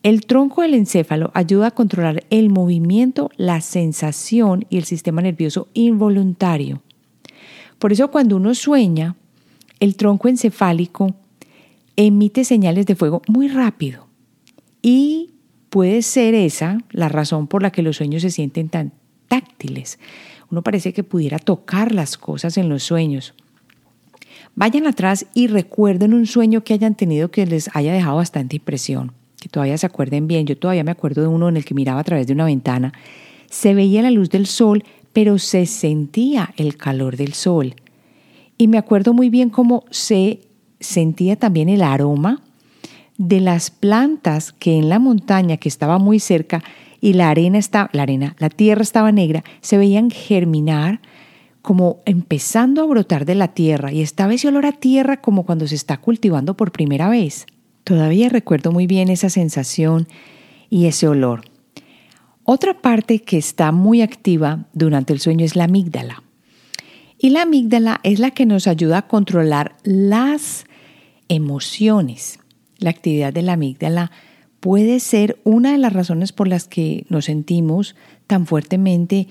El 0.03 0.25
tronco 0.25 0.63
del 0.63 0.73
encéfalo 0.73 1.31
ayuda 1.35 1.69
a 1.69 1.71
controlar 1.73 2.25
el 2.31 2.49
movimiento, 2.49 3.31
la 3.37 3.61
sensación 3.61 4.65
y 4.71 4.79
el 4.79 4.85
sistema 4.85 5.21
nervioso 5.21 5.69
involuntario. 5.75 6.81
Por 7.79 7.93
eso 7.93 8.11
cuando 8.11 8.37
uno 8.37 8.55
sueña, 8.55 9.17
el 9.79 9.97
tronco 9.97 10.29
encefálico 10.29 11.15
emite 11.97 12.45
señales 12.45 12.87
de 12.87 12.97
fuego 12.97 13.21
muy 13.29 13.49
rápido 13.49 14.07
y 14.81 15.33
puede 15.69 16.01
ser 16.01 16.35
esa 16.35 16.79
la 16.91 17.11
razón 17.11 17.47
por 17.47 17.63
la 17.63 17.71
que 17.71 17.83
los 17.83 17.97
sueños 17.97 18.23
se 18.23 18.31
sienten 18.31 18.71
tan 18.71 18.93
táctiles. 19.29 19.99
Uno 20.51 20.63
parece 20.63 20.95
que 20.95 21.05
pudiera 21.05 21.39
tocar 21.39 21.93
las 21.93 22.17
cosas 22.17 22.57
en 22.57 22.71
los 22.71 22.83
sueños. 22.83 23.35
Vayan 24.55 24.87
atrás 24.87 25.27
y 25.35 25.47
recuerden 25.47 26.15
un 26.15 26.27
sueño 26.27 26.65
que 26.65 26.73
hayan 26.73 26.95
tenido 26.95 27.31
que 27.31 27.45
les 27.45 27.69
haya 27.75 27.93
dejado 27.93 28.17
bastante 28.17 28.57
impresión, 28.57 29.13
que 29.41 29.49
todavía 29.49 29.79
se 29.79 29.87
acuerden 29.87 30.29
bien. 30.29 30.47
Yo 30.47 30.57
todavía 30.57 30.85
me 30.85 30.91
acuerdo 30.91 31.23
de 31.23 31.29
uno 31.29 31.49
en 31.49 31.57
el 31.57 31.65
que 31.65 31.75
miraba 31.75 32.01
a 32.01 32.05
través 32.05 32.27
de 32.27 32.33
una 32.33 32.45
ventana. 32.45 32.93
Se 33.49 33.75
veía 33.75 34.03
la 34.03 34.11
luz 34.11 34.31
del 34.31 34.47
sol, 34.47 34.85
pero 35.13 35.39
se 35.39 35.67
sentía 35.67 36.53
el 36.57 36.77
calor 36.77 37.17
del 37.17 37.33
sol. 37.33 37.75
Y 38.59 38.69
me 38.69 38.79
acuerdo 38.79 39.15
muy 39.15 39.31
bien 39.31 39.51
cómo 39.51 39.85
se 39.91 40.43
sentía 40.79 41.37
también 41.37 41.69
el 41.69 41.83
aroma 41.83 42.43
de 43.19 43.41
las 43.41 43.71
plantas 43.71 44.53
que 44.53 44.79
en 44.79 44.89
la 44.89 44.99
montaña 44.99 45.57
que 45.57 45.69
estaba 45.69 45.99
muy 45.99 46.21
cerca 46.21 46.63
y 47.01 47.15
la 47.15 47.31
arena 47.31 47.59
estaba, 47.59 47.91
la 47.93 48.03
arena, 48.03 48.37
la 48.39 48.51
tierra 48.51 48.83
estaba 48.83 49.13
negra, 49.13 49.45
se 49.61 49.79
veían 49.79 50.11
germinar 50.11 51.01
como 51.63 52.01
empezando 52.07 52.83
a 52.83 52.87
brotar 52.87 53.25
de 53.25 53.35
la 53.35 53.49
tierra 53.49 53.93
y 53.93 54.01
estaba 54.01 54.35
ese 54.35 54.49
olor 54.49 54.67
a 54.67 54.73
tierra 54.73 55.21
como 55.21 55.45
cuando 55.45 55.67
se 55.67 55.75
está 55.75 55.99
cultivando 55.99 56.55
por 56.57 56.73
primera 56.73 57.09
vez. 57.09 57.47
Todavía 57.91 58.29
recuerdo 58.29 58.71
muy 58.71 58.87
bien 58.87 59.09
esa 59.09 59.31
sensación 59.31 60.07
y 60.69 60.87
ese 60.87 61.09
olor. 61.09 61.41
Otra 62.45 62.81
parte 62.81 63.19
que 63.19 63.37
está 63.37 63.73
muy 63.73 64.01
activa 64.01 64.67
durante 64.73 65.13
el 65.13 65.19
sueño 65.19 65.45
es 65.45 65.57
la 65.57 65.65
amígdala. 65.65 66.23
Y 67.19 67.31
la 67.31 67.43
amígdala 67.43 67.99
es 68.05 68.21
la 68.21 68.31
que 68.31 68.47
nos 68.47 68.69
ayuda 68.69 68.99
a 68.99 69.09
controlar 69.09 69.75
las 69.83 70.67
emociones. 71.27 72.39
La 72.79 72.91
actividad 72.91 73.33
de 73.33 73.43
la 73.43 73.55
amígdala 73.55 74.13
puede 74.61 75.01
ser 75.01 75.41
una 75.43 75.73
de 75.73 75.79
las 75.79 75.93
razones 75.93 76.31
por 76.31 76.47
las 76.47 76.69
que 76.69 77.07
nos 77.09 77.25
sentimos 77.25 77.97
tan 78.29 78.47
fuertemente 78.47 79.27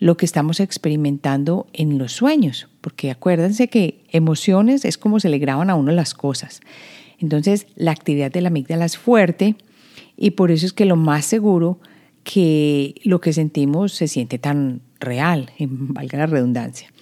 lo 0.00 0.16
que 0.16 0.26
estamos 0.26 0.58
experimentando 0.58 1.68
en 1.72 1.96
los 1.96 2.10
sueños, 2.10 2.66
porque 2.80 3.12
acuérdense 3.12 3.68
que 3.68 4.02
emociones 4.10 4.84
es 4.84 4.98
como 4.98 5.20
se 5.20 5.28
le 5.28 5.38
graban 5.38 5.70
a 5.70 5.76
uno 5.76 5.92
las 5.92 6.12
cosas. 6.14 6.60
Entonces, 7.20 7.66
la 7.76 7.92
actividad 7.92 8.32
de 8.32 8.40
la 8.40 8.48
amígdala 8.48 8.84
es 8.84 8.98
fuerte 8.98 9.56
y 10.16 10.32
por 10.32 10.50
eso 10.50 10.66
es 10.66 10.72
que 10.72 10.84
lo 10.84 10.96
más 10.96 11.24
seguro 11.24 11.78
que 12.24 12.94
lo 13.04 13.20
que 13.20 13.32
sentimos 13.32 13.92
se 13.92 14.08
siente 14.08 14.38
tan 14.38 14.80
real, 14.98 15.50
valga 15.58 16.18
la 16.18 16.26
redundancia. 16.26 16.92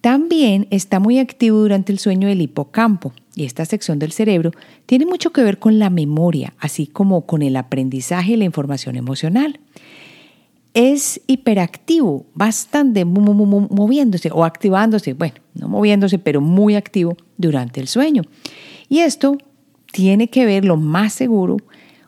También 0.00 0.66
está 0.70 1.00
muy 1.00 1.18
activo 1.18 1.58
durante 1.58 1.90
el 1.90 1.98
sueño 1.98 2.28
el 2.28 2.42
hipocampo 2.42 3.14
y 3.34 3.44
esta 3.44 3.64
sección 3.64 3.98
del 3.98 4.12
cerebro 4.12 4.52
tiene 4.84 5.06
mucho 5.06 5.32
que 5.32 5.42
ver 5.42 5.58
con 5.58 5.78
la 5.78 5.88
memoria, 5.88 6.52
así 6.58 6.86
como 6.86 7.24
con 7.24 7.40
el 7.40 7.56
aprendizaje 7.56 8.32
y 8.32 8.36
la 8.36 8.44
información 8.44 8.96
emocional 8.96 9.60
es 10.74 11.20
hiperactivo, 11.28 12.26
bastante 12.34 13.04
moviéndose 13.04 14.30
o 14.32 14.44
activándose, 14.44 15.14
bueno, 15.14 15.36
no 15.54 15.68
moviéndose, 15.68 16.18
pero 16.18 16.40
muy 16.40 16.74
activo 16.74 17.16
durante 17.38 17.80
el 17.80 17.86
sueño. 17.86 18.22
Y 18.94 19.00
esto 19.00 19.38
tiene 19.90 20.28
que 20.28 20.46
ver, 20.46 20.64
lo 20.64 20.76
más 20.76 21.14
seguro, 21.14 21.56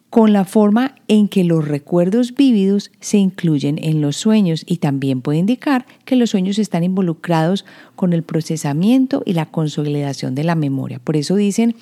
con 0.08 0.32
la 0.32 0.44
forma 0.44 0.94
en 1.08 1.26
que 1.26 1.42
los 1.42 1.66
recuerdos 1.66 2.36
vívidos 2.36 2.92
se 3.00 3.18
incluyen 3.18 3.80
en 3.82 4.00
los 4.00 4.16
sueños 4.16 4.62
y 4.64 4.76
también 4.76 5.20
puede 5.20 5.38
indicar 5.38 5.84
que 6.04 6.14
los 6.14 6.30
sueños 6.30 6.60
están 6.60 6.84
involucrados 6.84 7.64
con 7.96 8.12
el 8.12 8.22
procesamiento 8.22 9.24
y 9.26 9.32
la 9.32 9.46
consolidación 9.46 10.36
de 10.36 10.44
la 10.44 10.54
memoria. 10.54 11.00
Por 11.00 11.16
eso 11.16 11.34
dicen 11.34 11.74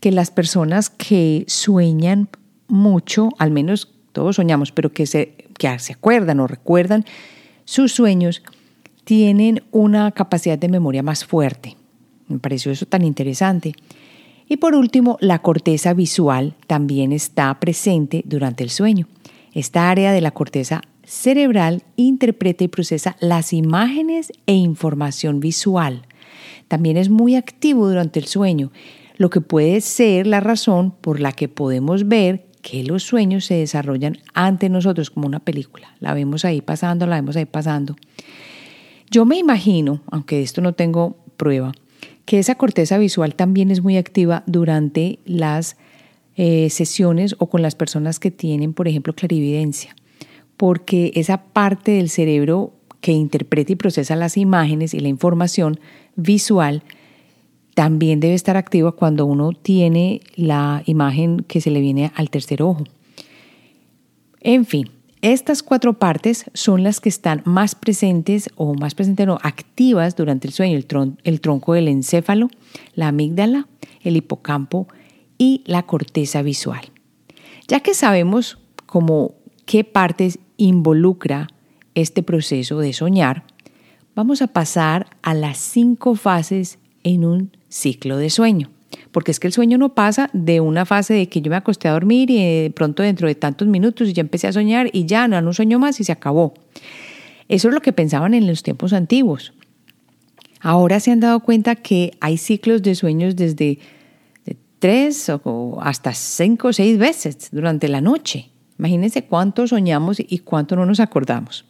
que 0.00 0.12
las 0.12 0.30
personas 0.30 0.90
que 0.90 1.46
sueñan 1.48 2.28
mucho, 2.68 3.30
al 3.38 3.52
menos 3.52 3.90
todos 4.12 4.36
soñamos, 4.36 4.70
pero 4.70 4.92
que 4.92 5.06
se 5.06 5.46
que 5.58 5.78
se 5.78 5.94
acuerdan 5.94 6.40
o 6.40 6.46
recuerdan 6.46 7.06
sus 7.64 7.90
sueños, 7.90 8.42
tienen 9.04 9.62
una 9.72 10.12
capacidad 10.12 10.58
de 10.58 10.68
memoria 10.68 11.02
más 11.02 11.24
fuerte. 11.24 11.78
Me 12.28 12.38
pareció 12.38 12.70
eso 12.72 12.84
tan 12.84 13.02
interesante. 13.02 13.74
Y 14.48 14.58
por 14.58 14.74
último, 14.74 15.18
la 15.20 15.40
corteza 15.40 15.92
visual 15.92 16.54
también 16.66 17.12
está 17.12 17.58
presente 17.58 18.22
durante 18.26 18.62
el 18.62 18.70
sueño. 18.70 19.08
Esta 19.52 19.90
área 19.90 20.12
de 20.12 20.20
la 20.20 20.30
corteza 20.30 20.82
cerebral 21.02 21.82
interpreta 21.96 22.64
y 22.64 22.68
procesa 22.68 23.16
las 23.20 23.52
imágenes 23.52 24.32
e 24.46 24.54
información 24.54 25.40
visual. 25.40 26.02
También 26.68 26.96
es 26.96 27.08
muy 27.08 27.36
activo 27.36 27.88
durante 27.88 28.18
el 28.18 28.26
sueño, 28.26 28.72
lo 29.16 29.30
que 29.30 29.40
puede 29.40 29.80
ser 29.80 30.26
la 30.26 30.40
razón 30.40 30.90
por 30.90 31.20
la 31.20 31.32
que 31.32 31.48
podemos 31.48 32.06
ver 32.08 32.46
que 32.60 32.82
los 32.82 33.04
sueños 33.04 33.44
se 33.44 33.54
desarrollan 33.54 34.18
ante 34.34 34.68
nosotros 34.68 35.10
como 35.10 35.26
una 35.26 35.40
película. 35.40 35.94
La 36.00 36.14
vemos 36.14 36.44
ahí 36.44 36.60
pasando, 36.60 37.06
la 37.06 37.16
vemos 37.16 37.36
ahí 37.36 37.44
pasando. 37.44 37.96
Yo 39.10 39.24
me 39.24 39.38
imagino, 39.38 40.02
aunque 40.10 40.42
esto 40.42 40.60
no 40.60 40.72
tengo 40.72 41.16
prueba, 41.36 41.72
que 42.26 42.38
esa 42.38 42.56
corteza 42.56 42.98
visual 42.98 43.34
también 43.34 43.70
es 43.70 43.82
muy 43.82 43.96
activa 43.96 44.42
durante 44.46 45.20
las 45.24 45.76
eh, 46.34 46.68
sesiones 46.68 47.34
o 47.38 47.46
con 47.46 47.62
las 47.62 47.74
personas 47.74 48.18
que 48.18 48.30
tienen, 48.30 48.74
por 48.74 48.88
ejemplo, 48.88 49.14
clarividencia, 49.14 49.96
porque 50.58 51.12
esa 51.14 51.44
parte 51.44 51.92
del 51.92 52.10
cerebro 52.10 52.74
que 53.00 53.12
interpreta 53.12 53.72
y 53.72 53.76
procesa 53.76 54.16
las 54.16 54.36
imágenes 54.36 54.92
y 54.92 55.00
la 55.00 55.08
información 55.08 55.80
visual 56.16 56.82
también 57.74 58.20
debe 58.20 58.34
estar 58.34 58.56
activa 58.56 58.92
cuando 58.92 59.26
uno 59.26 59.52
tiene 59.52 60.20
la 60.34 60.82
imagen 60.86 61.44
que 61.46 61.60
se 61.60 61.70
le 61.70 61.80
viene 61.80 62.10
al 62.16 62.30
tercer 62.30 62.62
ojo. 62.62 62.84
En 64.40 64.64
fin, 64.64 64.90
estas 65.22 65.62
cuatro 65.62 65.94
partes 65.94 66.44
son 66.52 66.82
las 66.82 67.00
que 67.00 67.08
están 67.08 67.42
más 67.44 67.74
presentes 67.74 68.50
o 68.56 68.74
más 68.74 68.94
presentes 68.94 69.26
no, 69.26 69.38
activas 69.42 70.14
durante 70.14 70.46
el 70.46 70.52
sueño, 70.52 70.76
el, 70.76 70.86
el 71.24 71.40
tronco 71.40 71.72
del 71.72 71.88
encéfalo, 71.88 72.48
la 72.94 73.08
amígdala, 73.08 73.66
el 74.02 74.16
hipocampo 74.16 74.88
y 75.38 75.62
la 75.66 75.84
corteza 75.84 76.42
visual. 76.42 76.92
Ya 77.68 77.80
que 77.80 77.94
sabemos 77.94 78.58
cómo 78.84 79.34
qué 79.64 79.84
partes 79.84 80.38
involucra 80.56 81.48
este 81.94 82.22
proceso 82.22 82.78
de 82.78 82.92
soñar, 82.92 83.44
vamos 84.14 84.42
a 84.42 84.48
pasar 84.48 85.06
a 85.22 85.34
las 85.34 85.58
cinco 85.58 86.14
fases 86.14 86.78
en 87.02 87.24
un 87.24 87.56
ciclo 87.68 88.16
de 88.16 88.30
sueño. 88.30 88.75
Porque 89.12 89.30
es 89.30 89.40
que 89.40 89.46
el 89.46 89.52
sueño 89.52 89.78
no 89.78 89.94
pasa 89.94 90.30
de 90.32 90.60
una 90.60 90.84
fase 90.84 91.14
de 91.14 91.28
que 91.28 91.40
yo 91.40 91.50
me 91.50 91.56
acosté 91.56 91.88
a 91.88 91.92
dormir 91.92 92.30
y 92.30 92.70
pronto 92.70 93.02
dentro 93.02 93.28
de 93.28 93.34
tantos 93.34 93.68
minutos 93.68 94.12
ya 94.12 94.20
empecé 94.20 94.46
a 94.46 94.52
soñar 94.52 94.90
y 94.92 95.06
ya 95.06 95.28
no, 95.28 95.40
no 95.40 95.52
sueño 95.52 95.78
más 95.78 96.00
y 96.00 96.04
se 96.04 96.12
acabó. 96.12 96.54
Eso 97.48 97.68
es 97.68 97.74
lo 97.74 97.80
que 97.80 97.92
pensaban 97.92 98.34
en 98.34 98.46
los 98.46 98.62
tiempos 98.62 98.92
antiguos. 98.92 99.52
Ahora 100.60 101.00
se 101.00 101.12
han 101.12 101.20
dado 101.20 101.40
cuenta 101.40 101.76
que 101.76 102.12
hay 102.20 102.38
ciclos 102.38 102.82
de 102.82 102.94
sueños 102.94 103.36
desde 103.36 103.78
tres 104.78 105.30
o 105.30 105.78
hasta 105.80 106.12
cinco 106.12 106.68
o 106.68 106.72
seis 106.72 106.98
veces 106.98 107.48
durante 107.52 107.88
la 107.88 108.00
noche. 108.00 108.50
Imagínense 108.78 109.24
cuánto 109.24 109.66
soñamos 109.66 110.18
y 110.20 110.38
cuánto 110.40 110.76
no 110.76 110.84
nos 110.84 111.00
acordamos. 111.00 111.64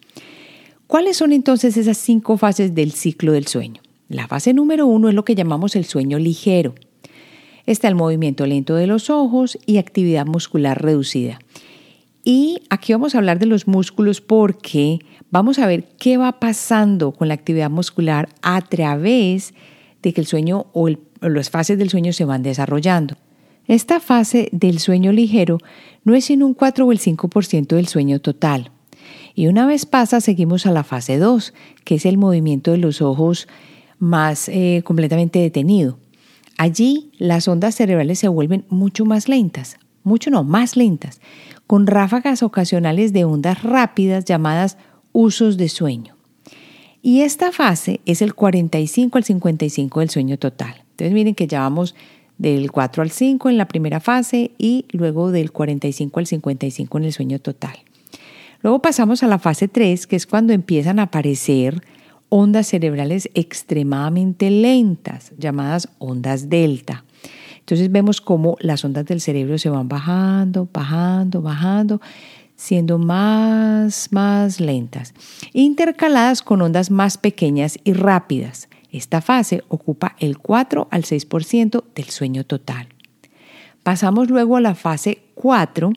¿Cuáles 0.87 1.17
son 1.17 1.33
entonces 1.33 1.77
esas 1.77 1.99
cinco 1.99 2.37
fases 2.37 2.75
del 2.75 2.93
ciclo 2.93 3.33
del 3.33 3.47
sueño? 3.47 3.81
La 4.09 4.29
fase 4.29 4.55
número 4.55 4.87
uno 4.87 5.09
es 5.09 5.15
lo 5.15 5.25
que 5.25 5.35
llamamos 5.35 5.77
el 5.77 5.85
sueño 5.85 6.19
ligero. 6.19 6.75
Está 7.67 7.89
el 7.89 7.97
movimiento 7.97 8.47
lento 8.47 8.77
de 8.77 8.87
los 8.87 9.11
ojos 9.11 9.59
y 9.67 9.79
actividad 9.79 10.25
muscular 10.25 10.81
reducida. 10.81 11.41
Y 12.23 12.63
aquí 12.71 12.93
vamos 12.93 13.15
a 13.15 13.19
hablar 13.19 13.39
de 13.39 13.47
los 13.47 13.67
músculos 13.67 14.21
porque 14.21 15.01
vamos 15.31 15.59
a 15.59 15.67
ver 15.67 15.85
qué 15.99 16.17
va 16.17 16.41
pasando 16.41 17.13
con 17.13 17.29
la 17.29 17.35
actividad 17.35 17.71
muscular 17.71 18.29
a 18.43 18.61
través 18.63 19.55
de 20.03 20.13
que 20.13 20.21
el 20.21 20.27
sueño 20.27 20.67
o, 20.73 20.89
las 21.21 21.51
fases 21.51 21.79
del 21.79 21.91
sueño 21.91 22.13
se 22.13 22.25
van 22.25 22.43
desarrollando. 22.43 23.17
Esta 23.67 23.99
fase 23.99 24.49
del 24.53 24.79
sueño 24.79 25.11
ligero 25.13 25.59
no 26.05 26.15
es 26.15 26.27
sino 26.27 26.47
un 26.47 26.55
4 26.55 26.87
o 26.87 26.93
el 26.93 27.01
5% 27.01 27.75
del 27.75 27.89
sueño 27.89 28.21
total. 28.21 28.71
Y 29.35 29.49
una 29.49 29.67
vez 29.67 29.87
pasa, 29.87 30.21
seguimos 30.21 30.67
a 30.67 30.73
la 30.73 30.85
fase 30.85 31.19
2, 31.19 31.53
que 31.85 31.97
es 31.97 32.07
el 32.07 32.17
movimiento 32.17 32.71
de 32.71 32.79
los 32.79 33.03
ojos 33.03 33.49
más 33.99 34.49
eh, 34.49 34.83
completamente 34.85 35.41
detenido. 35.41 35.99
Allí 36.59 37.11
las 37.19 37.49
ondas 37.49 37.75
cerebrales 37.75 38.19
se 38.19 38.29
vuelven 38.29 38.65
mucho 38.69 39.05
más 39.05 39.29
lentas, 39.29 39.77
mucho 40.05 40.31
no, 40.31 40.45
más 40.45 40.77
lentas, 40.77 41.21
con 41.67 41.87
ráfagas 41.87 42.43
ocasionales 42.43 43.13
de 43.13 43.25
ondas 43.25 43.63
rápidas 43.63 44.25
llamadas 44.25 44.79
usos 45.13 45.57
de 45.57 45.69
sueño. 45.69 46.17
Y 47.03 47.21
esta 47.21 47.53
fase 47.53 48.01
es 48.07 48.23
el 48.23 48.35
45 48.35 49.19
al 49.19 49.25
55 49.25 50.01
del 50.01 50.11
sueño 50.11 50.39
total. 50.39 50.75
Entonces 50.91 51.13
miren 51.13 51.35
que 51.35 51.47
ya 51.47 51.61
vamos 51.61 51.95
del 52.39 52.71
4 52.73 53.03
al 53.03 53.11
5 53.11 53.49
en 53.49 53.59
la 53.59 53.69
primera 53.69 54.01
fase 54.01 54.53
y 54.59 54.87
luego 54.91 55.31
del 55.31 55.53
45 55.53 56.21
al 56.21 56.27
55 56.27 56.99
en 56.99 57.05
el 57.05 57.13
sueño 57.13 57.39
total. 57.39 57.77
Luego 58.63 58.81
pasamos 58.81 59.23
a 59.23 59.27
la 59.27 59.39
fase 59.39 59.69
3, 59.69 60.07
que 60.07 60.17
es 60.17 60.27
cuando 60.27 60.53
empiezan 60.53 60.99
a 60.99 61.05
aparecer 61.05 61.83
ondas 62.39 62.67
cerebrales 62.67 63.31
extremadamente 63.33 64.51
lentas, 64.51 65.33
llamadas 65.39 65.89
ondas 65.99 66.51
delta. 66.51 67.05
Entonces 67.61 67.91
vemos 67.91 68.21
cómo 68.21 68.59
las 68.61 68.85
ondas 68.85 69.07
del 69.07 69.23
cerebro 69.23 69.57
se 69.57 69.71
van 69.71 69.89
bajando, 69.89 70.69
bajando, 70.71 71.41
bajando, 71.41 72.03
siendo 72.55 72.99
más, 72.99 74.09
más 74.13 74.61
lentas, 74.61 75.15
intercaladas 75.55 76.43
con 76.43 76.61
ondas 76.61 76.91
más 76.91 77.17
pequeñas 77.17 77.79
y 77.85 77.95
rápidas. 77.95 78.69
Esta 78.93 79.23
fase 79.23 79.65
ocupa 79.69 80.15
el 80.19 80.37
4 80.37 80.89
al 80.91 81.05
6% 81.05 81.85
del 81.95 82.11
sueño 82.11 82.45
total. 82.45 82.89
Pasamos 83.83 84.29
luego 84.29 84.59
a 84.59 84.61
la 84.61 84.75
fase 84.75 85.23
4 85.37 85.91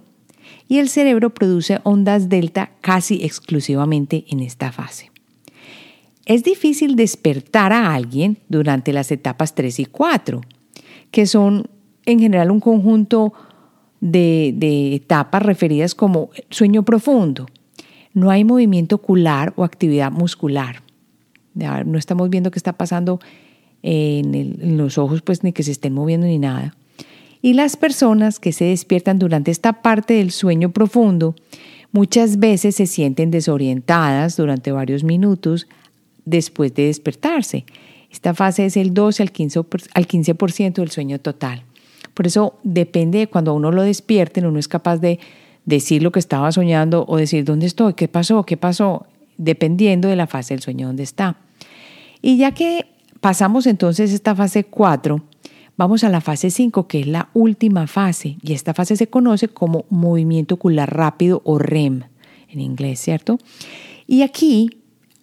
y 0.69 0.77
el 0.77 0.88
cerebro 0.88 1.34
produce 1.34 1.81
ondas 1.84 2.29
delta 2.29 2.72
casi 2.79 3.25
exclusivamente 3.25 4.24
en 4.29 4.39
esta 4.39 4.72
fase. 4.72 5.09
Es 6.29 6.43
difícil 6.43 6.95
despertar 6.95 7.74
a 7.74 7.91
alguien 7.95 8.38
durante 8.50 8.93
las 8.93 9.12
etapas 9.12 9.55
3 9.55 9.79
y 9.79 9.86
4, 9.86 10.41
que 11.09 11.25
son 11.25 11.65
en 12.05 12.19
general 12.19 12.51
un 12.51 12.59
conjunto 12.59 13.33
de, 14.00 14.93
etapas 14.93 15.41
referidas 15.41 15.95
como 15.95 16.29
sueño 16.51 16.83
profundo. 16.83 17.48
No 18.13 18.29
hay 18.29 18.43
movimiento 18.43 18.98
ocular 18.98 19.53
o 19.55 19.63
actividad 19.63 20.12
muscular. 20.12 20.83
No 21.55 21.98
estamos 21.98 22.29
viendo 22.29 22.51
qué 22.51 22.59
está 22.59 22.74
pasando 22.74 23.19
en, 23.81 24.36
en, 24.36 24.77
los 24.77 25.00
ojos, 25.00 25.24
pues 25.24 25.43
ni 25.43 25.51
que 25.51 25.63
se 25.63 25.71
estén 25.71 25.93
moviendo 25.93 26.27
ni 26.27 26.38
nada. 26.38 26.75
Y 27.41 27.53
las 27.53 27.75
personas 27.75 28.39
que 28.39 28.51
se 28.51 28.65
despiertan 28.65 29.17
durante 29.17 29.50
esta 29.50 29.81
parte 29.81 30.13
del 30.13 30.29
sueño 30.29 30.69
profundo 30.74 31.33
muchas 31.91 32.38
veces 32.38 32.75
se 32.75 32.86
sienten 32.86 33.31
desorientadas 33.31 34.38
durante 34.38 34.71
varios 34.71 35.03
minutos 35.03 35.65
después 36.29 36.74
de 36.74 36.86
despertarse. 36.86 37.65
Esta 38.12 38.33
fase 38.33 38.65
es 38.65 38.77
el 38.77 38.93
12 38.93 39.24
al 39.24 39.33
15%, 39.33 39.89
al 39.93 40.07
15 40.07 40.33
del 40.71 40.91
sueño 40.91 41.19
total. 41.19 41.63
Por 42.13 42.27
eso 42.27 42.55
depende 42.63 43.19
de 43.19 43.27
cuando 43.27 43.53
uno 43.53 43.71
lo 43.71 43.83
despierten, 43.83 44.45
uno 44.45 44.59
es 44.59 44.67
capaz 44.67 44.98
de 44.98 45.19
decir 45.65 46.01
lo 46.01 46.12
que 46.12 46.19
estaba 46.19 46.51
soñando 46.51 47.05
o 47.07 47.17
decir 47.17 47.45
dónde 47.45 47.67
estoy, 47.67 47.93
qué 47.93 48.07
pasó, 48.07 48.43
qué 48.43 48.57
pasó, 48.57 49.05
dependiendo 49.38 50.07
de 50.07 50.15
la 50.15 50.27
fase 50.27 50.53
del 50.53 50.62
sueño 50.62 50.88
donde 50.88 51.03
está. 51.03 51.38
Y 52.21 52.38
ya 52.38 52.51
que 52.51 52.88
pasamos 53.21 53.67
entonces 53.67 54.12
esta 54.12 54.36
fase 54.36 54.65
4, 54.65 55.21
vamos 55.77 56.03
a 56.03 56.09
la 56.09 56.19
fase 56.19 56.50
5, 56.50 56.88
que 56.88 57.01
es 57.01 57.07
la 57.07 57.29
última 57.33 57.88
fase, 57.88 58.38
y 58.41 58.53
esta 58.53 58.74
fase 58.74 58.98
se 58.98 59.07
conoce 59.07 59.48
como 59.48 59.86
movimiento 59.89 60.55
ocular 60.55 60.93
rápido 60.93 61.41
o 61.45 61.59
REM 61.59 62.03
en 62.50 62.59
inglés, 62.59 63.00
¿cierto? 63.00 63.38
Y 64.07 64.24
aquí 64.24 64.78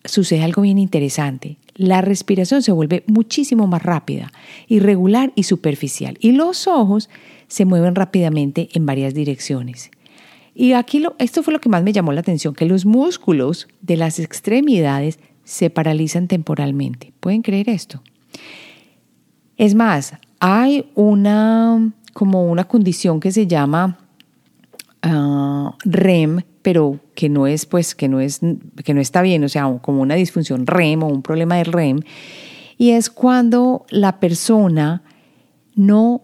sucede 0.07 0.43
algo 0.43 0.63
bien 0.63 0.79
interesante. 0.79 1.59
La 1.75 2.01
respiración 2.01 2.63
se 2.63 2.73
vuelve 2.73 3.05
muchísimo 3.07 3.67
más 3.67 3.83
rápida, 3.83 4.33
irregular 4.69 5.33
y 5.35 5.43
superficial. 5.45 6.17
Y 6.21 6.33
los 6.33 6.67
ojos 6.67 7.11
se 7.49 7.65
mueven 7.65 7.95
rápidamente 7.95 8.69
en 8.73 8.87
varias 8.87 9.15
direcciones. 9.15 9.91
Y 10.55 10.73
aquí 10.73 11.03
esto 11.19 11.43
fue 11.43 11.53
lo 11.53 11.61
que 11.61 11.69
más 11.69 11.83
me 11.83 11.93
llamó 11.93 12.13
la 12.13 12.21
atención, 12.21 12.55
que 12.55 12.65
los 12.65 12.87
músculos 12.87 13.69
de 13.83 13.97
las 13.99 14.19
extremidades 14.19 15.19
se 15.45 15.69
paralizan 15.69 16.29
temporalmente. 16.29 17.13
¿Pueden 17.21 17.43
creer 17.43 17.69
esto? 17.69 18.03
Es 19.59 19.75
más, 19.75 20.15
hay 20.41 20.91
una 20.95 21.93
como 22.13 22.51
una 22.51 22.65
condición 22.65 23.21
que 23.21 23.31
se 23.31 23.47
llama 23.47 23.99
ah, 25.03 25.77
REM, 25.85 26.41
pero 26.67 26.99
que 27.15 27.29
no 27.29 27.47
es, 27.47 27.65
pues, 27.65 27.95
que 27.95 28.09
no 28.09 28.19
es, 28.19 28.41
que 28.85 28.93
no 28.93 29.01
está 29.01 29.23
bien, 29.23 29.45
o 29.45 29.49
sea, 29.49 29.79
como 29.83 30.03
una 30.03 30.17
disfunción 30.17 30.67
REM 30.67 31.05
o 31.05 31.07
un 31.07 31.23
problema 31.23 31.55
de 31.55 31.63
REM, 31.63 32.01
y 32.77 32.91
es 32.91 33.09
cuando 33.09 33.87
la 33.89 34.19
persona 34.19 35.05
no 35.77 36.23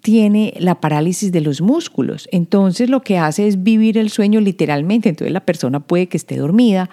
tiene 0.00 0.54
la 0.58 0.80
parálisis 0.80 1.30
de 1.30 1.42
los 1.42 1.60
músculos. 1.60 2.26
Entonces 2.32 2.88
lo 2.88 3.02
que 3.02 3.18
hace 3.18 3.46
es 3.46 3.62
vivir 3.62 3.98
el 3.98 4.08
sueño 4.08 4.40
literalmente. 4.40 5.10
Entonces 5.10 5.34
la 5.34 5.44
persona 5.44 5.80
puede 5.80 6.06
que 6.06 6.16
esté 6.16 6.38
dormida, 6.38 6.88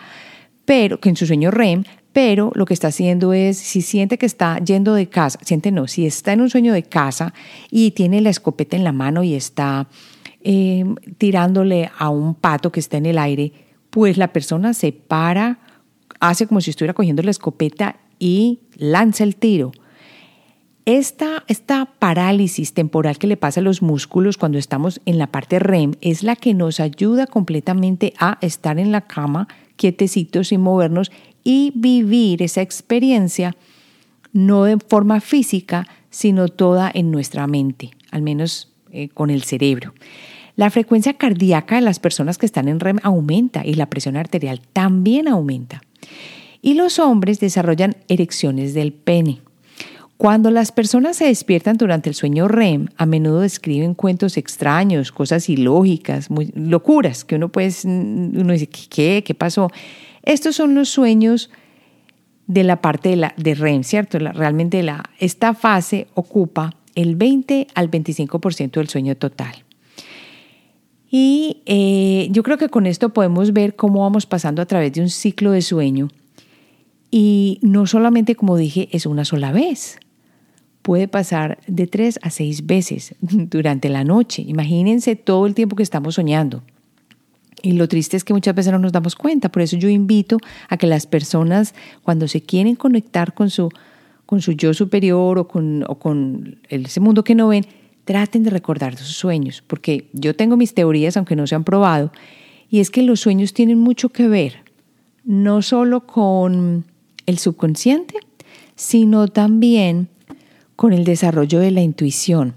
pero 0.65 0.99
que 0.99 1.07
en 1.07 1.15
su 1.15 1.27
sueño 1.27 1.51
REM, 1.51 1.85
pero 2.11 2.51
lo 2.53 2.65
que 2.65 2.73
está 2.73 2.89
haciendo 2.89 3.31
es, 3.31 3.55
si 3.59 3.81
siente 3.81 4.17
que 4.17 4.25
está 4.25 4.59
yendo 4.59 4.93
de 4.93 5.07
casa, 5.07 5.39
siente 5.41 5.71
no, 5.71 5.87
si 5.87 6.05
está 6.05 6.33
en 6.33 6.41
un 6.41 6.49
sueño 6.49 6.73
de 6.73 6.83
casa 6.83 7.33
y 7.69 7.91
tiene 7.91 8.19
la 8.19 8.29
escopeta 8.29 8.75
en 8.75 8.83
la 8.83 8.91
mano 8.91 9.23
y 9.23 9.35
está 9.35 9.87
Em, 10.43 10.95
tirándole 11.19 11.91
a 11.99 12.09
un 12.09 12.33
pato 12.33 12.71
que 12.71 12.79
está 12.79 12.97
en 12.97 13.05
el 13.05 13.19
aire, 13.19 13.51
pues 13.91 14.17
la 14.17 14.33
persona 14.33 14.73
se 14.73 14.91
para, 14.91 15.59
hace 16.19 16.47
como 16.47 16.61
si 16.61 16.71
estuviera 16.71 16.95
cogiendo 16.95 17.21
la 17.21 17.29
escopeta 17.29 17.97
y 18.17 18.59
lanza 18.75 19.23
el 19.23 19.35
tiro. 19.35 19.71
Esta, 20.85 21.43
esta, 21.47 21.85
parálisis 21.99 22.73
temporal 22.73 23.19
que 23.19 23.27
le 23.27 23.37
pasa 23.37 23.59
a 23.59 23.63
los 23.63 23.83
músculos 23.83 24.37
cuando 24.37 24.57
estamos 24.57 24.99
en 25.05 25.19
la 25.19 25.27
parte 25.27 25.59
REM 25.59 25.93
es 26.01 26.23
la 26.23 26.35
que 26.35 26.55
nos 26.55 26.79
ayuda 26.79 27.27
completamente 27.27 28.13
a 28.17 28.39
estar 28.41 28.79
en 28.79 28.91
la 28.91 29.01
cama 29.01 29.47
quietecitos 29.75 30.47
sin 30.47 30.61
movernos 30.61 31.11
y 31.43 31.71
vivir 31.75 32.41
esa 32.41 32.61
experiencia 32.61 33.55
no 34.33 34.63
de 34.63 34.79
forma 34.79 35.21
física, 35.21 35.87
sino 36.09 36.47
toda 36.47 36.89
en 36.91 37.11
nuestra 37.11 37.45
mente, 37.45 37.91
al 38.09 38.23
menos 38.23 38.70
eh, 38.91 39.09
con 39.09 39.29
el 39.29 39.43
cerebro. 39.43 39.93
La 40.55 40.69
frecuencia 40.69 41.13
cardíaca 41.13 41.75
de 41.75 41.81
las 41.81 41.99
personas 41.99 42.37
que 42.37 42.45
están 42.45 42.67
en 42.67 42.79
REM 42.79 42.99
aumenta 43.03 43.65
y 43.65 43.75
la 43.75 43.89
presión 43.89 44.17
arterial 44.17 44.61
también 44.73 45.27
aumenta. 45.27 45.81
Y 46.61 46.75
los 46.75 46.99
hombres 46.99 47.39
desarrollan 47.39 47.95
erecciones 48.07 48.73
del 48.73 48.93
pene. 48.93 49.41
Cuando 50.17 50.51
las 50.51 50.71
personas 50.71 51.17
se 51.17 51.25
despiertan 51.25 51.77
durante 51.77 52.07
el 52.07 52.13
sueño 52.15 52.47
REM, 52.47 52.89
a 52.97 53.07
menudo 53.07 53.39
describen 53.39 53.95
cuentos 53.95 54.37
extraños, 54.37 55.11
cosas 55.11 55.49
ilógicas, 55.49 56.29
muy, 56.29 56.51
locuras, 56.53 57.25
que 57.25 57.37
uno 57.37 57.49
puede, 57.49 57.73
uno 57.85 58.53
dice, 58.53 58.67
¿qué? 58.67 59.23
¿Qué 59.25 59.33
pasó? 59.33 59.71
Estos 60.21 60.55
son 60.55 60.75
los 60.75 60.89
sueños 60.89 61.49
de 62.45 62.63
la 62.63 62.81
parte 62.81 63.09
de, 63.09 63.15
la, 63.15 63.33
de 63.35 63.55
REM, 63.55 63.83
¿cierto? 63.83 64.19
realmente 64.19 64.83
la, 64.83 65.09
esta 65.17 65.55
fase 65.55 66.07
ocupa 66.13 66.75
el 67.01 67.15
20 67.15 67.67
al 67.73 67.89
25% 67.89 68.71
del 68.71 68.89
sueño 68.89 69.15
total. 69.15 69.63
Y 71.09 71.61
eh, 71.65 72.29
yo 72.31 72.41
creo 72.41 72.57
que 72.57 72.69
con 72.69 72.85
esto 72.85 73.09
podemos 73.09 73.51
ver 73.51 73.75
cómo 73.75 74.01
vamos 74.01 74.25
pasando 74.25 74.61
a 74.61 74.65
través 74.65 74.93
de 74.93 75.01
un 75.01 75.09
ciclo 75.09 75.51
de 75.51 75.61
sueño. 75.61 76.07
Y 77.11 77.59
no 77.61 77.85
solamente, 77.85 78.35
como 78.35 78.55
dije, 78.55 78.87
es 78.93 79.05
una 79.05 79.25
sola 79.25 79.51
vez. 79.51 79.99
Puede 80.81 81.09
pasar 81.09 81.59
de 81.67 81.85
tres 81.85 82.17
a 82.23 82.29
seis 82.29 82.65
veces 82.65 83.15
durante 83.19 83.89
la 83.89 84.05
noche. 84.05 84.43
Imagínense 84.47 85.17
todo 85.17 85.45
el 85.47 85.53
tiempo 85.53 85.75
que 85.75 85.83
estamos 85.83 86.15
soñando. 86.15 86.63
Y 87.61 87.73
lo 87.73 87.87
triste 87.89 88.15
es 88.15 88.23
que 88.23 88.33
muchas 88.33 88.55
veces 88.55 88.71
no 88.71 88.79
nos 88.79 88.93
damos 88.93 89.15
cuenta. 89.15 89.49
Por 89.49 89.61
eso 89.61 89.75
yo 89.75 89.89
invito 89.89 90.37
a 90.69 90.77
que 90.77 90.87
las 90.87 91.05
personas, 91.05 91.75
cuando 92.03 92.29
se 92.29 92.41
quieren 92.41 92.75
conectar 92.75 93.33
con 93.33 93.49
su, 93.49 93.69
con 94.31 94.39
su 94.39 94.53
yo 94.53 94.73
superior 94.73 95.39
o 95.39 95.47
con, 95.49 95.83
con 95.99 96.61
ese 96.69 97.01
mundo 97.01 97.21
que 97.21 97.35
no 97.35 97.49
ven, 97.49 97.65
traten 98.05 98.43
de 98.43 98.49
recordar 98.49 98.95
sus 98.95 99.09
sueños, 99.09 99.61
porque 99.67 100.07
yo 100.13 100.33
tengo 100.37 100.55
mis 100.55 100.73
teorías, 100.73 101.17
aunque 101.17 101.35
no 101.35 101.47
se 101.47 101.55
han 101.55 101.65
probado, 101.65 102.13
y 102.69 102.79
es 102.79 102.91
que 102.91 103.01
los 103.01 103.19
sueños 103.19 103.53
tienen 103.53 103.77
mucho 103.77 104.07
que 104.07 104.29
ver, 104.29 104.59
no 105.25 105.61
solo 105.61 106.07
con 106.07 106.85
el 107.25 107.39
subconsciente, 107.39 108.15
sino 108.73 109.27
también 109.27 110.07
con 110.77 110.93
el 110.93 111.03
desarrollo 111.03 111.59
de 111.59 111.71
la 111.71 111.81
intuición 111.81 112.55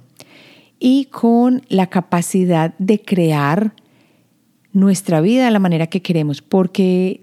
y 0.78 1.06
con 1.06 1.62
la 1.68 1.88
capacidad 1.88 2.72
de 2.78 3.00
crear 3.00 3.74
nuestra 4.72 5.20
vida 5.20 5.46
de 5.46 5.50
la 5.50 5.58
manera 5.58 5.88
que 5.88 6.02
queremos, 6.02 6.40
porque 6.40 7.22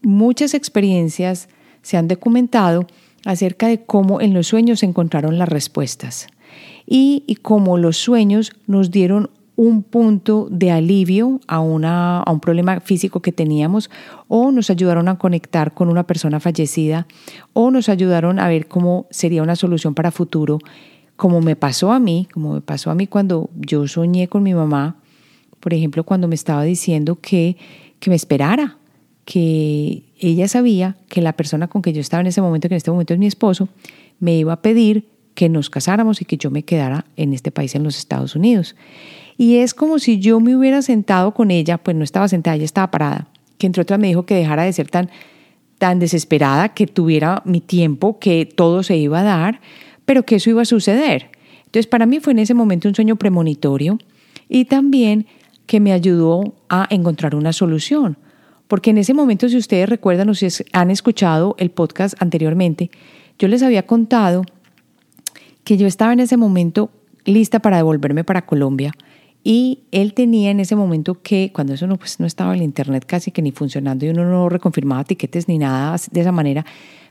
muchas 0.00 0.54
experiencias 0.54 1.48
se 1.82 1.96
han 1.96 2.06
documentado 2.06 2.86
acerca 3.24 3.68
de 3.68 3.82
cómo 3.84 4.20
en 4.20 4.34
los 4.34 4.48
sueños 4.48 4.80
se 4.80 4.86
encontraron 4.86 5.38
las 5.38 5.48
respuestas. 5.48 6.26
y, 6.86 7.22
y 7.26 7.36
como 7.36 7.78
los 7.78 7.96
sueños 7.96 8.52
nos 8.66 8.90
dieron 8.90 9.30
un 9.60 9.82
punto 9.82 10.48
de 10.50 10.70
alivio 10.70 11.38
a, 11.46 11.60
una, 11.60 12.20
a 12.20 12.32
un 12.32 12.40
problema 12.40 12.80
físico 12.80 13.20
que 13.20 13.30
teníamos 13.30 13.90
o 14.26 14.52
nos 14.52 14.70
ayudaron 14.70 15.06
a 15.06 15.18
conectar 15.18 15.74
con 15.74 15.90
una 15.90 16.04
persona 16.06 16.40
fallecida 16.40 17.06
o 17.52 17.70
nos 17.70 17.90
ayudaron 17.90 18.38
a 18.38 18.48
ver 18.48 18.68
cómo 18.68 19.06
sería 19.10 19.42
una 19.42 19.56
solución 19.56 19.94
para 19.94 20.12
futuro, 20.12 20.60
como 21.16 21.42
me 21.42 21.56
pasó 21.56 21.92
a 21.92 21.98
mí, 21.98 22.26
como 22.32 22.54
me 22.54 22.62
pasó 22.62 22.90
a 22.90 22.94
mí 22.94 23.06
cuando 23.06 23.50
yo 23.54 23.86
soñé 23.86 24.28
con 24.28 24.42
mi 24.42 24.54
mamá, 24.54 24.96
por 25.60 25.74
ejemplo, 25.74 26.04
cuando 26.04 26.26
me 26.26 26.36
estaba 26.36 26.62
diciendo 26.64 27.18
que, 27.20 27.58
que 27.98 28.08
me 28.08 28.16
esperara, 28.16 28.78
que 29.26 30.04
ella 30.20 30.48
sabía 30.48 30.96
que 31.08 31.22
la 31.22 31.32
persona 31.32 31.68
con 31.68 31.82
que 31.82 31.92
yo 31.92 32.00
estaba 32.00 32.20
en 32.20 32.26
ese 32.26 32.42
momento, 32.42 32.68
que 32.68 32.74
en 32.74 32.78
este 32.78 32.90
momento 32.90 33.14
es 33.14 33.18
mi 33.18 33.26
esposo, 33.26 33.68
me 34.18 34.36
iba 34.36 34.52
a 34.52 34.62
pedir 34.62 35.08
que 35.34 35.48
nos 35.48 35.70
casáramos 35.70 36.20
y 36.20 36.24
que 36.26 36.36
yo 36.36 36.50
me 36.50 36.62
quedara 36.62 37.06
en 37.16 37.32
este 37.32 37.50
país, 37.50 37.74
en 37.74 37.82
los 37.82 37.96
Estados 37.96 38.36
Unidos. 38.36 38.76
Y 39.38 39.56
es 39.56 39.72
como 39.72 39.98
si 39.98 40.18
yo 40.18 40.38
me 40.40 40.54
hubiera 40.54 40.82
sentado 40.82 41.32
con 41.32 41.50
ella, 41.50 41.78
pues 41.78 41.96
no 41.96 42.04
estaba 42.04 42.28
sentada, 42.28 42.56
ella 42.56 42.66
estaba 42.66 42.90
parada, 42.90 43.28
que 43.56 43.66
entre 43.66 43.82
otras 43.82 43.98
me 43.98 44.08
dijo 44.08 44.26
que 44.26 44.34
dejara 44.34 44.64
de 44.64 44.72
ser 44.72 44.90
tan, 44.90 45.08
tan 45.78 45.98
desesperada, 45.98 46.70
que 46.70 46.86
tuviera 46.86 47.42
mi 47.46 47.60
tiempo, 47.60 48.18
que 48.18 48.44
todo 48.44 48.82
se 48.82 48.98
iba 48.98 49.20
a 49.20 49.24
dar, 49.24 49.60
pero 50.04 50.24
que 50.24 50.36
eso 50.36 50.50
iba 50.50 50.62
a 50.62 50.66
suceder. 50.66 51.30
Entonces 51.60 51.86
para 51.86 52.04
mí 52.04 52.20
fue 52.20 52.32
en 52.32 52.40
ese 52.40 52.52
momento 52.52 52.88
un 52.88 52.94
sueño 52.94 53.16
premonitorio 53.16 53.98
y 54.48 54.66
también 54.66 55.26
que 55.64 55.80
me 55.80 55.92
ayudó 55.92 56.54
a 56.68 56.86
encontrar 56.90 57.34
una 57.34 57.52
solución. 57.52 58.18
Porque 58.70 58.90
en 58.90 58.98
ese 58.98 59.14
momento, 59.14 59.48
si 59.48 59.56
ustedes 59.56 59.88
recuerdan 59.88 60.28
o 60.28 60.34
si 60.34 60.46
han 60.72 60.92
escuchado 60.92 61.56
el 61.58 61.72
podcast 61.72 62.14
anteriormente, 62.22 62.92
yo 63.36 63.48
les 63.48 63.64
había 63.64 63.84
contado 63.84 64.44
que 65.64 65.76
yo 65.76 65.88
estaba 65.88 66.12
en 66.12 66.20
ese 66.20 66.36
momento 66.36 66.92
lista 67.24 67.58
para 67.58 67.78
devolverme 67.78 68.22
para 68.22 68.46
Colombia 68.46 68.92
y 69.42 69.80
él 69.90 70.14
tenía 70.14 70.52
en 70.52 70.60
ese 70.60 70.76
momento 70.76 71.20
que, 71.20 71.50
cuando 71.52 71.74
eso 71.74 71.88
no, 71.88 71.96
pues 71.96 72.20
no 72.20 72.26
estaba 72.26 72.54
el 72.54 72.62
internet 72.62 73.04
casi 73.08 73.32
que 73.32 73.42
ni 73.42 73.50
funcionando 73.50 74.06
y 74.06 74.10
uno 74.10 74.24
no 74.24 74.48
reconfirmaba 74.48 75.02
tiquetes 75.02 75.48
ni 75.48 75.58
nada 75.58 75.96
de 76.12 76.20
esa 76.20 76.30
manera, 76.30 76.64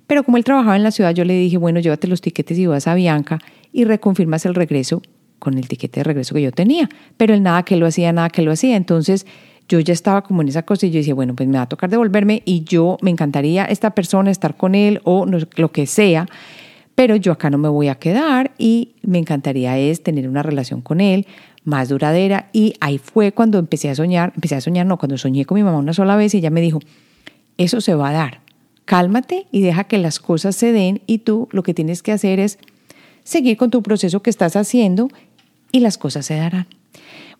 pero 0.07 0.23
como 0.23 0.37
él 0.37 0.45
trabajaba 0.45 0.77
en 0.77 0.83
la 0.83 0.91
ciudad, 0.91 1.13
yo 1.13 1.25
le 1.25 1.33
dije, 1.33 1.57
bueno, 1.57 1.81
llévate 1.81 2.07
los 2.07 2.21
tiquetes 2.21 2.57
y 2.57 2.67
vas 2.67 2.87
a 2.87 2.93
Bianca 2.93 3.37
y 3.73 3.83
reconfirmas 3.83 4.45
el 4.45 4.55
regreso 4.55 5.01
con 5.39 5.57
el 5.57 5.67
tiquete 5.67 5.99
de 5.99 6.03
regreso 6.05 6.35
que 6.35 6.41
yo 6.41 6.53
tenía. 6.53 6.87
Pero 7.17 7.33
él 7.33 7.43
nada 7.43 7.63
que 7.63 7.75
lo 7.75 7.85
hacía, 7.85 8.13
nada 8.13 8.29
que 8.29 8.41
lo 8.41 8.51
hacía. 8.51 8.75
Entonces 8.75 9.25
yo 9.69 9.79
ya 9.79 9.93
estaba 9.93 10.23
como 10.23 10.41
en 10.41 10.49
esa 10.49 10.63
cosa 10.63 10.85
y 10.85 10.91
yo 10.91 10.97
decía, 10.97 11.13
bueno, 11.13 11.35
pues 11.35 11.47
me 11.47 11.57
va 11.57 11.63
a 11.63 11.69
tocar 11.69 11.89
devolverme 11.89 12.41
y 12.43 12.63
yo 12.63 12.97
me 13.01 13.11
encantaría 13.11 13.63
esta 13.65 13.91
persona, 13.91 14.31
estar 14.31 14.57
con 14.57 14.75
él 14.75 14.99
o 15.05 15.25
lo 15.25 15.71
que 15.71 15.87
sea 15.87 16.27
pero 16.99 17.15
yo 17.15 17.31
acá 17.31 17.49
no 17.49 17.57
me 17.57 17.69
voy 17.69 17.87
a 17.87 17.95
quedar 17.95 18.51
y 18.57 18.95
me 19.03 19.19
encantaría 19.19 19.77
es 19.77 20.03
tener 20.03 20.27
una 20.27 20.43
relación 20.43 20.81
con 20.81 20.99
él 20.99 21.27
más 21.63 21.87
duradera 21.87 22.49
y 22.51 22.73
ahí 22.81 22.97
fue 22.97 23.31
cuando 23.31 23.57
empecé 23.57 23.89
a 23.89 23.95
soñar, 23.95 24.33
empecé 24.35 24.55
a 24.55 24.59
soñar, 24.59 24.85
no, 24.85 24.97
cuando 24.97 25.17
soñé 25.17 25.45
con 25.45 25.55
mi 25.55 25.63
mamá 25.63 25.77
una 25.77 25.93
sola 25.93 26.17
vez 26.17 26.33
y 26.33 26.39
ella 26.39 26.49
me 26.49 26.59
dijo, 26.59 26.81
eso 27.57 27.79
se 27.79 27.95
va 27.95 28.09
a 28.09 28.11
dar, 28.11 28.41
cálmate 28.83 29.47
y 29.49 29.61
deja 29.61 29.85
que 29.85 29.97
las 29.97 30.19
cosas 30.19 30.57
se 30.57 30.73
den 30.73 31.01
y 31.07 31.19
tú 31.19 31.47
lo 31.51 31.63
que 31.63 31.73
tienes 31.73 32.03
que 32.03 32.11
hacer 32.11 32.37
es 32.41 32.59
seguir 33.23 33.55
con 33.55 33.71
tu 33.71 33.81
proceso 33.81 34.21
que 34.21 34.29
estás 34.29 34.57
haciendo 34.57 35.07
y 35.71 35.79
las 35.79 35.97
cosas 35.97 36.25
se 36.25 36.35
darán. 36.35 36.67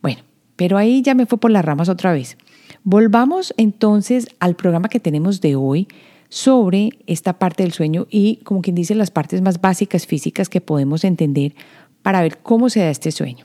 Bueno, 0.00 0.22
pero 0.60 0.76
ahí 0.76 1.00
ya 1.00 1.14
me 1.14 1.24
fue 1.24 1.38
por 1.38 1.50
las 1.50 1.64
ramas 1.64 1.88
otra 1.88 2.12
vez. 2.12 2.36
Volvamos 2.84 3.54
entonces 3.56 4.28
al 4.40 4.56
programa 4.56 4.90
que 4.90 5.00
tenemos 5.00 5.40
de 5.40 5.56
hoy, 5.56 5.88
sobre 6.28 6.90
esta 7.06 7.38
parte 7.38 7.62
del 7.62 7.72
sueño 7.72 8.06
y, 8.10 8.40
como 8.44 8.60
quien 8.60 8.76
dice, 8.76 8.94
las 8.94 9.10
partes 9.10 9.40
más 9.40 9.62
básicas 9.62 10.06
físicas 10.06 10.50
que 10.50 10.60
podemos 10.60 11.02
entender 11.04 11.54
para 12.02 12.20
ver 12.20 12.40
cómo 12.42 12.68
se 12.68 12.80
da 12.80 12.90
este 12.90 13.10
sueño. 13.10 13.42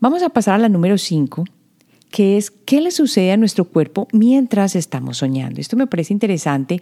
Vamos 0.00 0.22
a 0.22 0.30
pasar 0.30 0.54
a 0.54 0.58
la 0.58 0.70
número 0.70 0.96
5, 0.96 1.44
que 2.10 2.38
es 2.38 2.50
qué 2.50 2.80
le 2.80 2.92
sucede 2.92 3.32
a 3.32 3.36
nuestro 3.36 3.66
cuerpo 3.66 4.08
mientras 4.14 4.74
estamos 4.74 5.18
soñando. 5.18 5.60
Esto 5.60 5.76
me 5.76 5.86
parece 5.86 6.14
interesante 6.14 6.80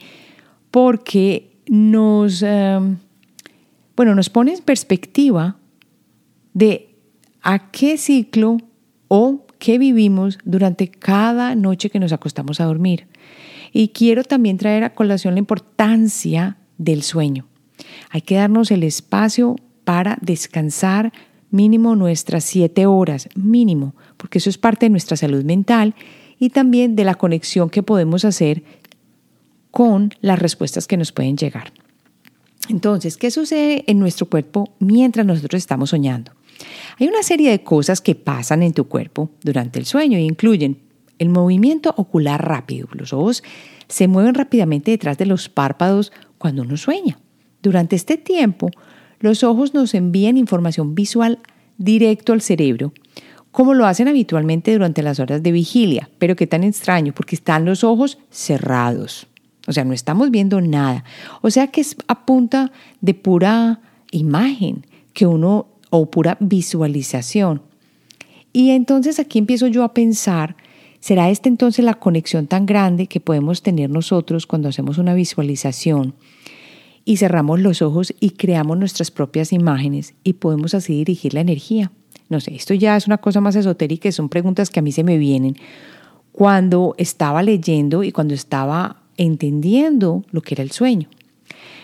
porque 0.71 1.57
nos, 1.67 2.41
em, 2.43 2.99
bueno, 3.97 4.15
nos 4.15 4.31
pone 4.31 4.53
en 4.53 4.63
perspectiva 4.63 5.57
de 6.55 6.95
a 7.43 7.73
qué 7.73 7.99
ciclo 7.99 8.59
o 9.13 9.45
qué 9.59 9.77
vivimos 9.77 10.39
durante 10.45 10.89
cada 10.89 11.57
noche 11.57 11.91
que 11.91 11.99
nos 11.99 12.13
acostamos 12.13 12.61
a 12.61 12.67
dormir. 12.67 13.09
Y 13.73 13.89
quiero 13.89 14.23
también 14.23 14.57
traer 14.57 14.85
a 14.85 14.95
colación 14.95 15.35
la 15.35 15.41
importancia 15.41 16.59
del 16.79 17.03
sueño. 17.03 17.49
Hay 18.11 18.21
que 18.21 18.37
darnos 18.37 18.71
el 18.71 18.85
espacio 18.85 19.57
para 19.83 20.17
descansar 20.21 21.13
mínimo 21.51 21.97
nuestras 21.97 22.45
siete 22.45 22.87
horas, 22.87 23.29
mínimo, 23.35 23.97
porque 24.17 24.39
eso 24.39 24.49
es 24.49 24.59
parte 24.59 24.87
de 24.87 24.91
nuestra 24.91 25.17
salud 25.17 25.43
mental 25.43 25.97
y 26.39 26.51
también 26.51 26.95
de 26.95 27.03
la 27.03 27.17
conexión 27.17 27.69
que 27.69 27.83
podemos 27.83 28.25
hacer 28.25 28.63
con 29.73 30.15
las 30.21 30.39
respuestas 30.39 30.87
que 30.87 30.97
nos 30.97 31.11
pueden 31.11 31.37
llegar. 31.37 31.73
Entonces, 32.69 33.17
¿qué 33.17 33.33
sucede 33.33 33.83
en 33.89 33.99
nuestro 33.99 34.27
cuerpo 34.27 34.73
mientras 34.79 35.27
nosotros 35.27 35.59
estamos 35.59 35.91
soñando? 35.91 36.31
Hay 36.99 37.09
una 37.09 37.23
serie 37.23 37.51
de 37.51 37.63
cosas 37.63 38.01
que 38.01 38.15
pasan 38.15 38.63
en 38.63 38.73
tu 38.73 38.89
cuerpo 38.89 39.31
durante 39.43 39.79
el 39.79 39.87
sueño 39.87 40.19
y 40.19 40.23
incluyen 40.23 40.79
el 41.19 41.29
movimiento 41.29 41.95
ocular 41.97 42.47
rápido. 42.47 42.89
Los 42.93 43.13
ojos 43.13 43.43
se 43.89 44.09
mueven 44.09 44.35
rápidamente 44.35 44.91
detrás 44.91 45.19
de 45.19 45.27
los 45.27 45.49
párpados 45.49 46.13
cuando 46.39 46.63
uno 46.63 46.77
sueña. 46.77 47.19
Durante 47.63 47.97
este 47.97 48.17
tiempo, 48.17 48.71
los 49.21 49.45
ojos 49.45 49.75
nos 49.75 49.95
envían 49.95 50.39
información 50.39 50.95
visual 50.95 51.39
directo 51.77 52.33
al 52.33 52.41
cerebro, 52.41 52.93
como 53.51 53.75
lo 53.75 53.87
hacen 53.87 54.09
habitualmente 54.09 54.73
durante 54.73 55.03
las 55.03 55.21
horas 55.21 55.43
de 55.43 55.53
vigilia. 55.53 56.09
Pero 56.19 56.37
qué 56.37 56.47
tan 56.47 56.65
extraño, 56.65 57.13
porque 57.13 57.37
están 57.37 57.65
los 57.65 57.85
ojos 57.85 58.19
cerrados. 58.31 59.27
O 59.67 59.73
sea, 59.73 59.85
no 59.85 59.93
estamos 59.93 60.31
viendo 60.31 60.61
nada. 60.61 61.05
O 61.43 61.51
sea 61.51 61.67
que 61.67 61.83
es 61.83 61.97
a 62.09 62.25
punta 62.25 62.73
de 63.01 63.15
pura 63.15 63.81
imagen 64.11 64.87
que 65.13 65.27
uno 65.27 65.69
o 65.91 66.11
pura 66.11 66.37
visualización. 66.41 67.63
Y 68.53 68.71
entonces 68.71 69.21
aquí 69.21 69.39
empiezo 69.39 69.67
yo 69.67 69.85
a 69.85 69.95
pensar 69.95 70.57
¿Será 71.01 71.31
esta 71.31 71.49
entonces 71.49 71.83
la 71.83 71.95
conexión 71.95 72.47
tan 72.47 72.67
grande 72.67 73.07
que 73.07 73.21
podemos 73.21 73.63
tener 73.63 73.89
nosotros 73.89 74.47
cuando 74.47 74.69
hacemos 74.69 74.99
una 74.99 75.15
visualización 75.15 76.15
y 77.07 77.17
cerramos 77.17 77.59
los 77.61 77.81
ojos 77.81 78.15
y 78.21 78.31
creamos 78.31 78.79
nuestras 78.79 79.11
propias 79.11 79.55
imágenes 79.55 80.15
y 80.25 80.35
podemos 80.35 80.75
así 80.75 80.95
dirigir 80.95 81.33
la 81.33 81.41
energía? 81.41 81.91
No 82.29 82.39
sé, 82.39 82.55
esto 82.55 82.75
ya 82.75 82.99
es 82.99 83.07
una 83.07 83.17
cosa 83.17 83.41
más 83.41 83.57
esotérica, 83.57 84.13
son 84.13 84.29
preguntas 84.29 84.69
que 84.69 84.79
a 84.79 84.83
mí 84.83 84.93
se 84.93 85.03
me 85.03 85.17
vienen 85.17 85.57
cuando 86.33 86.95
estaba 86.99 87.43
leyendo 87.43 88.05
y 88.05 88.13
cuando 88.13 88.35
estaba 88.35 89.03
entendiendo 89.17 90.23
lo 90.31 90.43
que 90.43 90.55
era 90.55 90.63
el 90.63 90.71
sueño. 90.71 91.09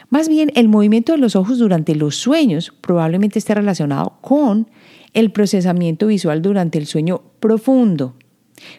Más 0.08 0.28
bien, 0.28 0.52
el 0.54 0.68
movimiento 0.68 1.12
de 1.12 1.18
los 1.18 1.36
ojos 1.36 1.58
durante 1.58 1.94
los 1.94 2.16
sueños 2.16 2.72
probablemente 2.80 3.38
esté 3.38 3.54
relacionado 3.54 4.18
con 4.20 4.68
el 5.14 5.32
procesamiento 5.32 6.06
visual 6.06 6.42
durante 6.42 6.78
el 6.78 6.86
sueño 6.86 7.22
profundo 7.40 8.14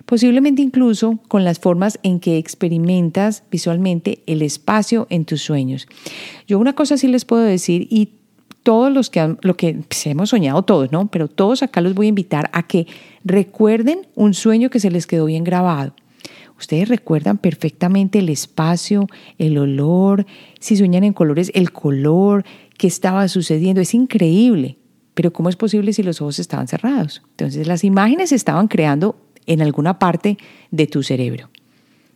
posiblemente 0.06 0.62
incluso 0.62 1.20
con 1.28 1.44
las 1.44 1.60
formas 1.60 2.00
en 2.04 2.20
que 2.20 2.38
experimentas 2.38 3.44
visualmente 3.52 4.24
el 4.26 4.42
espacio 4.42 5.08
en 5.10 5.26
tus 5.26 5.42
sueños. 5.42 5.88
Yo 6.48 6.60
una 6.60 6.74
cosa 6.74 6.98
sí 6.98 7.08
les 7.08 7.26
puedo 7.26 7.44
decir 7.44 7.88
y 7.90 8.13
todos 8.63 8.92
los 8.92 9.10
que, 9.10 9.38
lo 9.42 9.56
que 9.56 9.76
pues, 9.88 10.08
hemos 10.08 10.30
soñado 10.30 10.62
todos, 10.63 10.92
¿no? 10.92 11.08
Pero 11.08 11.28
todos 11.28 11.63
acá 11.63 11.80
los 11.80 11.94
voy 11.94 12.08
a 12.08 12.10
invitar 12.10 12.50
a 12.52 12.68
que 12.68 12.86
recuerden 13.24 14.08
un 14.16 14.34
sueño 14.34 14.70
que 14.70 14.80
se 14.80 14.92
les 14.92 15.08
quedó 15.08 15.26
bien 15.26 15.44
grabado. 15.44 15.94
Ustedes 16.58 16.89
recuerdan 16.89 17.38
perfectamente 17.38 18.20
el 18.20 18.30
espacio, 18.30 19.08
el 19.38 19.58
olor, 19.58 20.26
si 20.60 20.76
sueñan 20.76 21.04
en 21.04 21.13
colores, 21.13 21.52
el 21.54 21.72
color, 21.72 22.46
qué 22.78 22.88
estaba 22.88 23.28
sucediendo. 23.28 23.82
Es 23.82 23.93
increíble. 23.93 24.78
Pero 25.13 25.34
¿cómo 25.34 25.50
es 25.50 25.56
posible 25.56 25.93
si 25.93 26.04
los 26.04 26.22
ojos 26.22 26.39
estaban 26.39 26.67
cerrados? 26.67 27.24
Entonces 27.32 27.67
las 27.67 27.84
imágenes 27.84 28.30
se 28.30 28.36
estaban 28.36 28.67
creando 28.67 29.15
en 29.48 29.62
alguna 29.62 29.98
parte 29.98 30.38
de 30.72 30.86
tu 30.86 31.02
cerebro, 31.02 31.50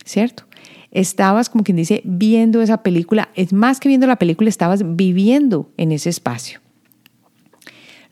¿cierto? 0.04 0.44
Estabas, 0.92 1.48
como 1.48 1.64
quien 1.64 1.78
dice, 1.78 2.02
viendo 2.04 2.62
esa 2.62 2.82
película, 2.82 3.30
es 3.34 3.52
más 3.52 3.80
que 3.80 3.88
viendo 3.88 4.06
la 4.06 4.16
película, 4.16 4.48
estabas 4.48 4.96
viviendo 4.96 5.70
en 5.78 5.90
ese 5.90 6.10
espacio. 6.10 6.61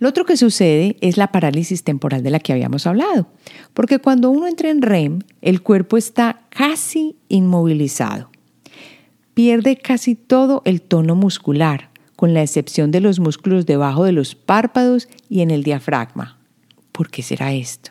Lo 0.01 0.09
otro 0.09 0.25
que 0.25 0.39
sucede 0.39 0.97
es 1.03 1.19
la 1.19 1.31
parálisis 1.31 1.85
temporal 1.85 2.23
de 2.23 2.31
la 2.31 2.41
que 2.41 2.55
habíamos 2.55 2.87
hablado, 2.87 3.29
porque 3.75 3.99
cuando 3.99 4.31
uno 4.31 4.47
entra 4.47 4.71
en 4.71 4.81
REM, 4.81 5.21
el 5.43 5.63
cuerpo 5.63 5.99
está 5.99 6.41
casi 6.49 7.17
inmovilizado. 7.29 8.31
Pierde 9.35 9.77
casi 9.77 10.15
todo 10.15 10.63
el 10.65 10.81
tono 10.81 11.15
muscular, 11.15 11.91
con 12.17 12.33
la 12.33 12.43
excepción 12.43 12.91
de 12.91 13.01
los 13.01 13.21
músculos 13.21 13.67
debajo 13.67 14.05
de 14.05 14.13
los 14.13 14.35
párpados 14.35 15.09
y 15.29 15.43
en 15.43 15.51
el 15.51 15.63
diafragma. 15.63 16.39
¿Por 16.93 17.11
qué 17.11 17.23
será 17.23 17.53
esto? 17.53 17.91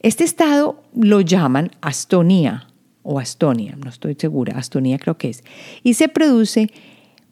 Este 0.00 0.22
estado 0.22 0.82
lo 0.94 1.20
llaman 1.20 1.72
astonía 1.80 2.68
o 3.02 3.18
astonia, 3.18 3.76
no 3.82 3.90
estoy 3.90 4.16
segura, 4.18 4.58
astonía 4.58 4.98
creo 4.98 5.18
que 5.18 5.30
es, 5.30 5.44
y 5.82 5.94
se 5.94 6.08
produce 6.08 6.70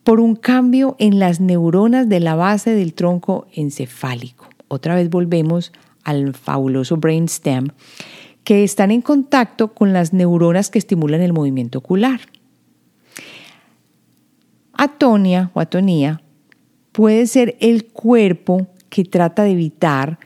por 0.05 0.21
un 0.21 0.37
cambio 0.37 0.97
en 0.99 1.19
las 1.19 1.41
neuronas 1.41 2.09
de 2.09 2.21
la 2.21 2.35
base 2.35 2.75
del 2.75 2.93
tronco 2.93 3.47
encefálico. 3.53 4.49
Otra 4.69 4.95
vez 4.95 5.11
volvemos 5.11 5.73
al 6.05 6.35
fabuloso 6.35 6.99
brainstem, 6.99 7.69
que 8.45 8.63
están 8.63 8.91
en 8.91 9.01
contacto 9.01 9.73
con 9.73 9.95
las 9.95 10.13
neuronas 10.13 10.71
que 10.71 10.79
estimulan 10.79 11.23
el 11.23 11.33
movimiento 11.33 11.79
ocular. 11.79 12.21
Atonia 14.75 15.51
o 15.55 15.61
atonía 15.61 16.21
puede 16.93 17.27
ser 17.27 17.57
el 17.61 17.87
cuerpo 17.87 18.67
que 18.91 19.05
trata 19.05 19.45
de 19.45 19.53
evitar 19.53 20.19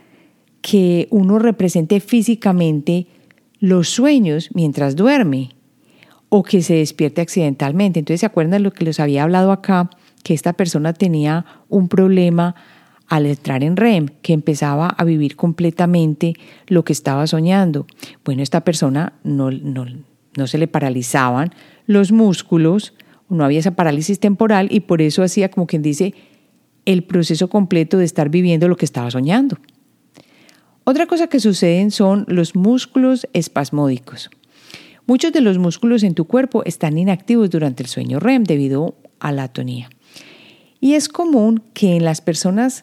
que 0.61 1.07
uno 1.11 1.39
represente 1.39 2.01
físicamente 2.01 3.07
los 3.61 3.89
sueños 3.89 4.51
mientras 4.55 4.97
duerme 4.97 5.51
o 6.29 6.43
que 6.43 6.63
se 6.63 6.75
despierte 6.75 7.21
accidentalmente. 7.21 8.01
Entonces, 8.01 8.21
¿se 8.21 8.27
acuerdan 8.27 8.53
de 8.53 8.59
lo 8.61 8.73
que 8.73 8.85
les 8.85 9.01
había 9.01 9.23
hablado 9.23 9.53
acá? 9.53 9.91
Que 10.23 10.35
esta 10.35 10.53
persona 10.53 10.93
tenía 10.93 11.47
un 11.69 11.89
problema 11.89 12.55
al 13.09 13.25
entrar 13.27 13.65
en 13.65 13.77
REM, 13.77 14.09
que 14.21 14.35
empezaba 14.35 14.89
a 14.89 15.05
vivir 15.05 15.37
completamente 15.37 16.35
lo 16.67 16.85
que 16.85 16.93
estaba 16.93 17.27
soñando. 17.27 17.87
Bueno, 18.25 18.43
esta 18.43 18.61
persona 18.63 19.15
no, 19.25 19.51
no, 19.51 19.87
no 20.37 20.47
se 20.47 20.59
le 20.59 20.69
paralizaban 20.69 21.55
los 21.87 22.13
músculos, 22.13 22.93
no 23.31 23.45
había 23.45 23.61
esa 23.61 23.77
parálisis 23.77 24.21
temporal 24.21 24.69
y 24.71 24.81
por 24.81 25.01
eso 25.01 25.23
hacía 25.23 25.51
como 25.51 25.67
quien 25.67 25.83
dice 25.83 26.15
el 26.85 27.03
proceso 27.03 27.49
completo 27.49 27.99
de 27.99 28.05
estar 28.05 28.29
viviendo 28.29 28.69
lo 28.69 28.77
que 28.77 28.85
estaba 28.85 29.11
soñando. 29.11 29.59
Otra 30.85 31.07
cosa 31.07 31.27
que 31.27 31.41
suceden 31.41 31.91
son 31.91 32.25
los 32.29 32.57
músculos 32.57 33.29
espasmódicos. 33.33 34.31
Muchos 35.09 35.33
de 35.33 35.41
los 35.41 35.57
músculos 35.57 36.03
en 36.03 36.13
tu 36.13 36.27
cuerpo 36.27 36.63
están 36.67 36.99
inactivos 36.99 37.49
durante 37.49 37.83
el 37.83 37.89
sueño 37.89 38.21
REM 38.21 38.45
debido 38.45 38.95
a 39.21 39.33
la 39.33 39.45
atonía. 39.45 39.89
Y 40.83 40.97
es 40.97 41.09
común 41.09 41.63
que 41.73 41.97
en 41.97 42.05
las 42.05 42.21
personas 42.21 42.83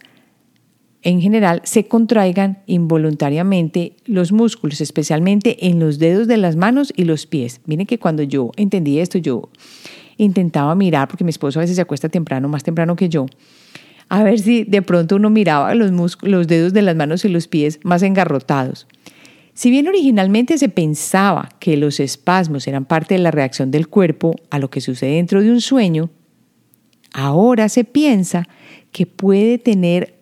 en 1.03 1.21
general 1.21 1.61
se 1.65 1.88
contraigan 1.88 2.63
involuntariamente 2.65 3.97
los 4.07 4.31
músculos, 4.31 4.81
especialmente 4.81 5.67
en 5.67 5.79
los 5.79 5.99
dedos 5.99 6.27
de 6.27 6.38
las 6.38 6.55
manos 6.55 6.91
y 6.97 7.03
los 7.03 7.27
pies. 7.27 7.61
Miren 7.67 7.85
que 7.85 7.99
cuando 7.99 8.23
yo 8.23 8.49
entendí 8.57 8.97
esto, 8.97 9.19
yo 9.19 9.49
intentaba 10.17 10.73
mirar, 10.73 11.07
porque 11.07 11.25
mi 11.25 11.29
esposo 11.29 11.59
a 11.59 11.61
veces 11.61 11.75
se 11.75 11.83
acuesta 11.83 12.09
temprano, 12.09 12.49
más 12.49 12.63
temprano 12.63 12.95
que 12.95 13.07
yo, 13.07 13.27
a 14.09 14.23
ver 14.23 14.39
si 14.39 14.63
de 14.63 14.81
pronto 14.81 15.17
uno 15.17 15.29
miraba 15.29 15.75
los, 15.75 16.17
los 16.23 16.47
dedos 16.47 16.73
de 16.73 16.81
las 16.81 16.95
manos 16.95 17.23
y 17.23 17.29
los 17.29 17.47
pies 17.47 17.79
más 17.83 18.01
engarrotados. 18.01 18.88
Si 19.55 19.71
bien 19.71 19.87
originalmente 19.87 20.57
se 20.57 20.67
pensaba 20.67 21.49
que 21.59 21.77
los 21.77 22.01
espasmos 22.01 22.67
eran 22.67 22.83
parte 22.83 23.15
de 23.15 23.21
la 23.21 23.31
reacción 23.31 23.71
del 23.71 23.87
cuerpo 23.87 24.35
a 24.49 24.59
lo 24.59 24.69
que 24.69 24.81
sucede 24.81 25.15
dentro 25.15 25.41
de 25.41 25.49
un 25.49 25.61
sueño, 25.61 26.09
ahora 27.13 27.69
se 27.69 27.85
piensa 27.85 28.49
que 28.91 29.05
puede 29.05 29.57
tener 29.57 30.19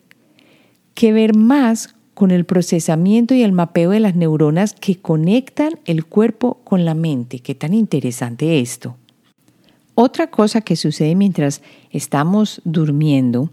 que 0.93 1.11
ver 1.13 1.35
más 1.35 1.95
con 2.13 2.29
el 2.29 2.45
procesamiento 2.45 3.33
y 3.33 3.41
el 3.41 3.53
mapeo 3.53 3.89
de 3.89 3.99
las 3.99 4.15
neuronas 4.15 4.73
que 4.73 5.01
conectan 5.01 5.79
el 5.85 6.05
cuerpo 6.05 6.61
con 6.63 6.85
la 6.85 6.93
mente. 6.93 7.39
Qué 7.39 7.55
tan 7.55 7.73
interesante 7.73 8.59
esto. 8.59 8.97
Otra 9.95 10.27
cosa 10.27 10.61
que 10.61 10.75
sucede 10.75 11.13
mientras 11.13 11.61
estamos 11.91 12.61
durmiendo 12.63 13.51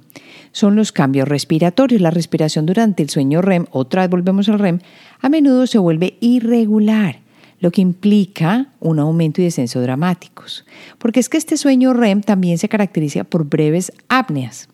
son 0.53 0.74
los 0.74 0.90
cambios 0.90 1.29
respiratorios. 1.29 2.00
La 2.00 2.11
respiración 2.11 2.64
durante 2.64 3.03
el 3.03 3.11
sueño 3.11 3.42
REM, 3.42 3.66
otra 3.72 4.03
vez 4.03 4.11
volvemos 4.11 4.48
al 4.48 4.59
REM, 4.59 4.79
a 5.20 5.29
menudo 5.29 5.66
se 5.66 5.79
vuelve 5.79 6.16
irregular, 6.20 7.20
lo 7.59 7.70
que 7.70 7.83
implica 7.83 8.68
un 8.81 8.98
aumento 9.00 9.42
y 9.42 9.44
descenso 9.44 9.83
dramáticos. 9.83 10.64
Porque 10.96 11.20
es 11.20 11.29
que 11.29 11.37
este 11.37 11.59
sueño 11.59 11.92
REM 11.92 12.22
también 12.22 12.57
se 12.57 12.70
caracteriza 12.70 13.24
por 13.24 13.44
breves 13.44 13.92
apneas 14.09 14.68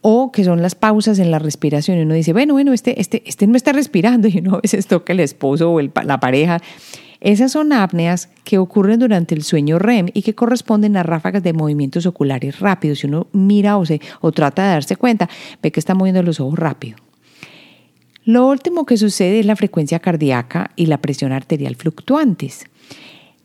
o 0.00 0.30
que 0.32 0.44
son 0.44 0.60
las 0.60 0.74
pausas 0.74 1.20
en 1.20 1.30
la 1.30 1.38
respiración. 1.38 1.98
Y 1.98 2.02
uno 2.02 2.14
dice, 2.14 2.32
bueno, 2.32 2.54
bueno, 2.54 2.72
este, 2.72 3.00
este, 3.00 3.22
este 3.26 3.46
no 3.46 3.56
está 3.56 3.72
respirando 3.72 4.26
y 4.32 4.38
uno 4.38 4.56
a 4.56 4.60
veces 4.60 4.88
toca 4.88 5.12
el 5.12 5.20
esposo 5.20 5.72
o 5.72 5.80
la 5.80 6.18
pareja 6.20 6.60
esas 7.26 7.50
son 7.50 7.72
apneas 7.72 8.28
que 8.44 8.56
ocurren 8.58 9.00
durante 9.00 9.34
el 9.34 9.42
sueño 9.42 9.80
REM 9.80 10.10
y 10.14 10.22
que 10.22 10.36
corresponden 10.36 10.96
a 10.96 11.02
ráfagas 11.02 11.42
de 11.42 11.52
movimientos 11.52 12.06
oculares 12.06 12.60
rápidos. 12.60 13.00
Si 13.00 13.08
uno 13.08 13.26
mira 13.32 13.76
o, 13.78 13.84
o 14.20 14.30
trata 14.30 14.62
de 14.62 14.68
darse 14.68 14.94
cuenta, 14.94 15.28
ve 15.60 15.72
que 15.72 15.80
está 15.80 15.96
moviendo 15.96 16.22
los 16.22 16.38
ojos 16.38 16.56
rápido. 16.56 16.98
Lo 18.24 18.46
último 18.46 18.86
que 18.86 18.96
sucede 18.96 19.40
es 19.40 19.46
la 19.46 19.56
frecuencia 19.56 19.98
cardíaca 19.98 20.70
y 20.76 20.86
la 20.86 20.98
presión 20.98 21.32
arterial 21.32 21.74
fluctuantes. 21.74 22.66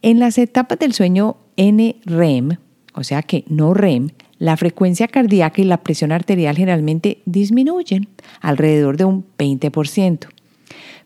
En 0.03 0.19
las 0.19 0.37
etapas 0.37 0.77
del 0.77 0.93
sueño 0.93 1.37
NREM, 1.57 2.57
o 2.93 3.03
sea 3.03 3.23
que 3.23 3.45
no 3.47 3.73
REM, 3.73 4.09
la 4.37 4.57
frecuencia 4.57 5.07
cardíaca 5.07 5.59
y 5.59 5.65
la 5.65 5.77
presión 5.77 6.11
arterial 6.11 6.55
generalmente 6.55 7.23
disminuyen 7.25 8.09
alrededor 8.41 8.97
de 8.97 9.05
un 9.05 9.25
20%. 9.39 10.27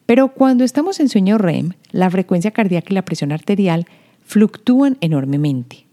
Pero 0.05 0.29
cuando 0.29 0.63
estamos 0.63 0.99
en 0.99 1.09
sueño 1.09 1.37
REM, 1.37 1.73
la 1.91 2.09
frecuencia 2.09 2.51
cardíaca 2.51 2.87
y 2.91 2.93
la 2.93 3.05
presión 3.05 3.31
arterial 3.31 3.85
fluctúan 4.23 4.97
enormemente, 5.01 5.85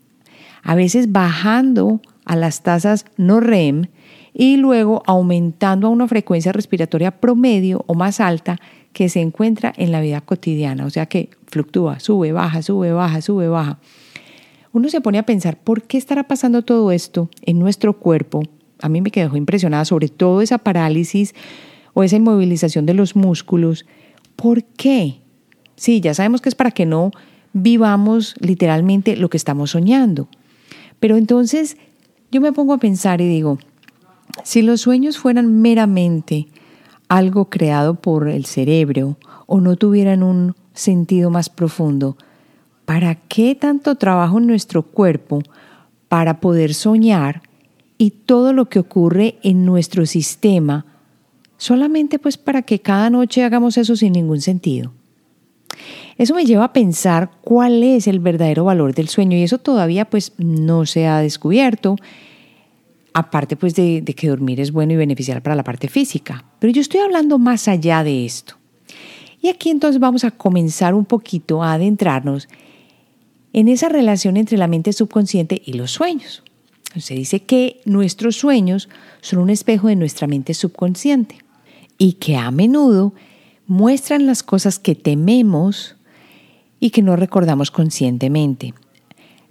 a 0.62 0.74
veces 0.74 1.12
bajando 1.12 2.00
a 2.24 2.36
las 2.36 2.62
tasas 2.62 3.06
no 3.16 3.40
REM 3.40 3.86
y 4.34 4.56
luego 4.56 5.02
aumentando 5.06 5.86
a 5.86 5.90
una 5.90 6.08
frecuencia 6.08 6.52
respiratoria 6.52 7.20
promedio 7.20 7.84
o 7.86 7.94
más 7.94 8.20
alta 8.20 8.58
que 8.92 9.08
se 9.08 9.20
encuentra 9.20 9.72
en 9.76 9.92
la 9.92 10.00
vida 10.00 10.20
cotidiana, 10.20 10.84
o 10.84 10.90
sea 10.90 11.06
que 11.06 11.30
fluctúa, 11.46 12.00
sube, 12.00 12.32
baja, 12.32 12.62
sube, 12.62 12.92
baja, 12.92 13.22
sube, 13.22 13.48
baja. 13.48 13.78
Uno 14.72 14.88
se 14.88 15.00
pone 15.00 15.18
a 15.18 15.26
pensar, 15.26 15.58
¿por 15.58 15.82
qué 15.82 15.98
estará 15.98 16.24
pasando 16.24 16.62
todo 16.62 16.92
esto 16.92 17.28
en 17.42 17.58
nuestro 17.58 17.98
cuerpo? 17.98 18.42
A 18.80 18.88
mí 18.88 19.00
me 19.00 19.10
quedó 19.10 19.36
impresionada 19.36 19.84
sobre 19.84 20.08
todo 20.08 20.40
esa 20.40 20.58
parálisis 20.58 21.34
o 21.94 22.02
esa 22.02 22.16
inmovilización 22.16 22.86
de 22.86 22.94
los 22.94 23.16
músculos 23.16 23.84
¿Por 24.36 24.64
qué? 24.64 25.20
Sí, 25.76 26.00
ya 26.00 26.14
sabemos 26.14 26.40
que 26.40 26.48
es 26.48 26.54
para 26.54 26.70
que 26.70 26.86
no 26.86 27.12
vivamos 27.52 28.34
literalmente 28.40 29.16
lo 29.16 29.30
que 29.30 29.36
estamos 29.36 29.70
soñando. 29.70 30.28
Pero 31.00 31.16
entonces 31.16 31.76
yo 32.30 32.40
me 32.40 32.52
pongo 32.52 32.72
a 32.72 32.78
pensar 32.78 33.20
y 33.20 33.28
digo, 33.28 33.58
si 34.42 34.62
los 34.62 34.80
sueños 34.80 35.18
fueran 35.18 35.60
meramente 35.60 36.48
algo 37.08 37.50
creado 37.50 37.94
por 37.94 38.28
el 38.28 38.46
cerebro 38.46 39.18
o 39.46 39.60
no 39.60 39.76
tuvieran 39.76 40.22
un 40.22 40.54
sentido 40.72 41.30
más 41.30 41.50
profundo, 41.50 42.16
¿para 42.84 43.14
qué 43.14 43.54
tanto 43.54 43.96
trabajo 43.96 44.38
en 44.38 44.46
nuestro 44.46 44.82
cuerpo 44.82 45.42
para 46.08 46.40
poder 46.40 46.74
soñar 46.74 47.42
y 47.98 48.10
todo 48.10 48.52
lo 48.52 48.68
que 48.68 48.78
ocurre 48.78 49.36
en 49.42 49.64
nuestro 49.64 50.06
sistema 50.06 50.91
solamente 51.62 52.18
pues 52.18 52.36
para 52.36 52.62
que 52.62 52.80
cada 52.80 53.08
noche 53.08 53.44
hagamos 53.44 53.78
eso 53.78 53.94
sin 53.94 54.14
ningún 54.14 54.40
sentido. 54.40 54.92
Eso 56.18 56.34
me 56.34 56.44
lleva 56.44 56.64
a 56.64 56.72
pensar 56.72 57.30
cuál 57.40 57.84
es 57.84 58.08
el 58.08 58.18
verdadero 58.18 58.64
valor 58.64 58.94
del 58.94 59.08
sueño 59.08 59.36
y 59.36 59.44
eso 59.44 59.58
todavía 59.58 60.10
pues 60.10 60.32
no 60.38 60.86
se 60.86 61.06
ha 61.06 61.20
descubierto, 61.20 61.96
aparte 63.14 63.56
pues 63.56 63.76
de, 63.76 64.02
de 64.02 64.14
que 64.14 64.28
dormir 64.28 64.60
es 64.60 64.72
bueno 64.72 64.94
y 64.94 64.96
beneficial 64.96 65.40
para 65.40 65.54
la 65.54 65.62
parte 65.62 65.86
física. 65.86 66.44
Pero 66.58 66.72
yo 66.72 66.80
estoy 66.80 66.98
hablando 66.98 67.38
más 67.38 67.68
allá 67.68 68.02
de 68.02 68.26
esto. 68.26 68.56
Y 69.40 69.48
aquí 69.48 69.70
entonces 69.70 70.00
vamos 70.00 70.24
a 70.24 70.32
comenzar 70.32 70.94
un 70.94 71.04
poquito 71.04 71.62
a 71.62 71.74
adentrarnos 71.74 72.48
en 73.52 73.68
esa 73.68 73.88
relación 73.88 74.36
entre 74.36 74.58
la 74.58 74.66
mente 74.66 74.92
subconsciente 74.92 75.62
y 75.64 75.74
los 75.74 75.92
sueños. 75.92 76.42
Se 76.96 77.14
dice 77.14 77.44
que 77.44 77.80
nuestros 77.84 78.34
sueños 78.34 78.88
son 79.20 79.38
un 79.38 79.48
espejo 79.48 79.86
de 79.86 79.96
nuestra 79.96 80.26
mente 80.26 80.54
subconsciente 80.54 81.41
y 82.02 82.14
que 82.14 82.36
a 82.36 82.50
menudo 82.50 83.12
muestran 83.68 84.26
las 84.26 84.42
cosas 84.42 84.80
que 84.80 84.96
tememos 84.96 85.94
y 86.80 86.90
que 86.90 87.00
no 87.00 87.14
recordamos 87.14 87.70
conscientemente. 87.70 88.74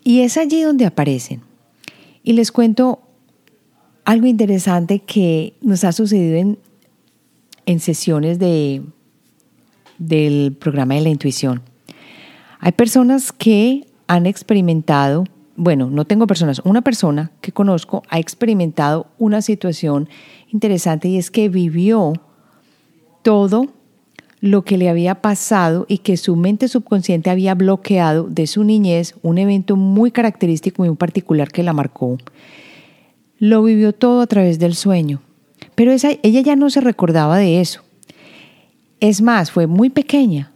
Y 0.04 0.20
es 0.20 0.36
allí 0.36 0.62
donde 0.62 0.86
aparecen. 0.86 1.44
Y 2.24 2.34
les 2.34 2.52
cuento 2.52 3.00
algo 4.04 4.28
interesante 4.28 5.00
que 5.00 5.54
nos 5.62 5.86
ha 5.86 5.94
sucedido 5.94 6.36
en, 6.36 6.60
en 7.66 7.80
sesiones 7.80 8.38
de, 8.38 8.82
del 9.98 10.52
programa 10.52 10.96
de 10.96 11.02
la 11.04 11.10
intuición. 11.10 11.62
Hay 12.60 12.74
personas 12.74 13.32
que 13.32 13.88
han 14.08 14.26
experimentado, 14.26 15.24
bueno, 15.56 15.90
no 15.90 16.04
tengo 16.04 16.28
personas, 16.28 16.60
una 16.66 16.82
persona 16.82 17.32
que 17.40 17.54
conozco 17.54 18.04
ha 18.10 18.20
experimentado 18.20 19.08
una 19.20 19.42
situación 19.42 20.10
interesante 20.50 21.08
y 21.08 21.18
es 21.18 21.32
que 21.32 21.48
vivió 21.48 22.12
todo 23.22 23.68
lo 24.42 24.64
que 24.64 24.78
le 24.78 24.90
había 24.90 25.16
pasado 25.16 25.86
y 25.88 26.00
que 26.00 26.18
su 26.18 26.36
mente 26.36 26.68
subconsciente 26.68 27.30
había 27.30 27.54
bloqueado 27.54 28.28
de 28.28 28.48
su 28.48 28.64
niñez, 28.64 29.14
un 29.22 29.38
evento 29.38 29.76
muy 29.76 30.12
característico 30.12 30.84
y 30.84 30.90
muy 30.90 30.98
particular 30.98 31.52
que 31.52 31.64
la 31.64 31.74
marcó. 31.74 32.18
Lo 33.38 33.64
vivió 33.64 33.94
todo 33.94 34.22
a 34.22 34.28
través 34.28 34.58
del 34.58 34.76
sueño, 34.76 35.22
pero 35.76 35.92
esa, 35.92 36.10
ella 36.24 36.42
ya 36.42 36.56
no 36.56 36.70
se 36.72 36.82
recordaba 36.82 37.38
de 37.38 37.62
eso. 37.62 37.82
Es 39.00 39.22
más, 39.22 39.52
fue 39.52 39.68
muy 39.68 39.92
pequeña 39.92 40.52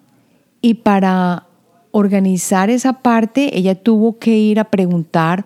y 0.62 0.76
para 0.76 1.48
organizar 1.92 2.70
esa 2.70 2.94
parte 2.94 3.58
ella 3.58 3.76
tuvo 3.76 4.18
que 4.18 4.38
ir 4.38 4.60
a 4.60 4.66
preguntar 4.66 5.46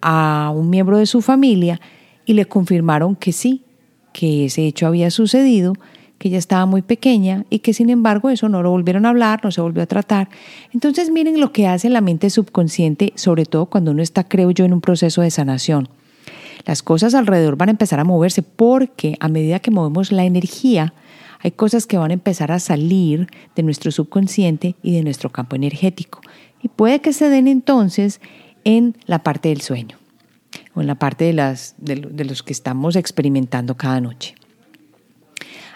a 0.00 0.50
un 0.54 0.70
miembro 0.70 0.96
de 0.96 1.06
su 1.06 1.20
familia 1.20 1.80
y 2.24 2.32
le 2.32 2.46
confirmaron 2.46 3.16
que 3.16 3.32
sí, 3.32 3.64
que 4.12 4.46
ese 4.46 4.66
hecho 4.66 4.86
había 4.86 5.10
sucedido, 5.10 5.74
que 6.20 6.28
ella 6.28 6.36
estaba 6.36 6.66
muy 6.66 6.82
pequeña 6.82 7.46
y 7.48 7.60
que 7.60 7.72
sin 7.72 7.88
embargo 7.88 8.28
eso 8.28 8.50
no 8.50 8.62
lo 8.62 8.70
volvieron 8.70 9.06
a 9.06 9.08
hablar, 9.08 9.40
no 9.42 9.50
se 9.50 9.62
volvió 9.62 9.82
a 9.82 9.86
tratar. 9.86 10.28
Entonces 10.70 11.10
miren 11.10 11.40
lo 11.40 11.50
que 11.50 11.66
hace 11.66 11.88
la 11.88 12.02
mente 12.02 12.28
subconsciente, 12.28 13.14
sobre 13.16 13.46
todo 13.46 13.64
cuando 13.64 13.92
uno 13.92 14.02
está, 14.02 14.24
creo 14.24 14.50
yo, 14.50 14.66
en 14.66 14.74
un 14.74 14.82
proceso 14.82 15.22
de 15.22 15.30
sanación. 15.30 15.88
Las 16.66 16.82
cosas 16.82 17.14
alrededor 17.14 17.56
van 17.56 17.70
a 17.70 17.72
empezar 17.72 18.00
a 18.00 18.04
moverse 18.04 18.42
porque 18.42 19.16
a 19.18 19.28
medida 19.28 19.60
que 19.60 19.70
movemos 19.70 20.12
la 20.12 20.24
energía, 20.24 20.92
hay 21.38 21.52
cosas 21.52 21.86
que 21.86 21.96
van 21.96 22.10
a 22.10 22.14
empezar 22.14 22.52
a 22.52 22.60
salir 22.60 23.28
de 23.56 23.62
nuestro 23.62 23.90
subconsciente 23.90 24.76
y 24.82 24.94
de 24.94 25.02
nuestro 25.02 25.30
campo 25.30 25.56
energético. 25.56 26.20
Y 26.62 26.68
puede 26.68 27.00
que 27.00 27.14
se 27.14 27.30
den 27.30 27.48
entonces 27.48 28.20
en 28.64 28.94
la 29.06 29.22
parte 29.22 29.48
del 29.48 29.62
sueño 29.62 29.96
o 30.74 30.82
en 30.82 30.86
la 30.86 30.96
parte 30.96 31.24
de, 31.24 31.32
las, 31.32 31.76
de 31.78 32.24
los 32.26 32.42
que 32.42 32.52
estamos 32.52 32.94
experimentando 32.94 33.78
cada 33.78 34.02
noche. 34.02 34.34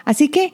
Así 0.05 0.29
que 0.29 0.53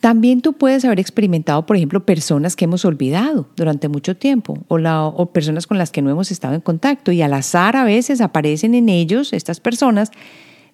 también 0.00 0.40
tú 0.40 0.52
puedes 0.52 0.84
haber 0.84 1.00
experimentado, 1.00 1.66
por 1.66 1.76
ejemplo, 1.76 2.04
personas 2.04 2.54
que 2.54 2.66
hemos 2.66 2.84
olvidado 2.84 3.48
durante 3.56 3.88
mucho 3.88 4.16
tiempo 4.16 4.58
o, 4.68 5.26
personas 5.32 5.66
con 5.66 5.78
las 5.78 5.90
que 5.90 6.02
no 6.02 6.10
hemos 6.10 6.30
estado 6.30 6.54
en 6.54 6.60
contacto 6.60 7.12
y 7.12 7.22
al 7.22 7.32
azar 7.32 7.76
a 7.76 7.84
veces 7.84 8.20
aparecen 8.20 8.74
en 8.74 8.88
ellos 8.88 9.32
estas 9.32 9.58
personas 9.58 10.10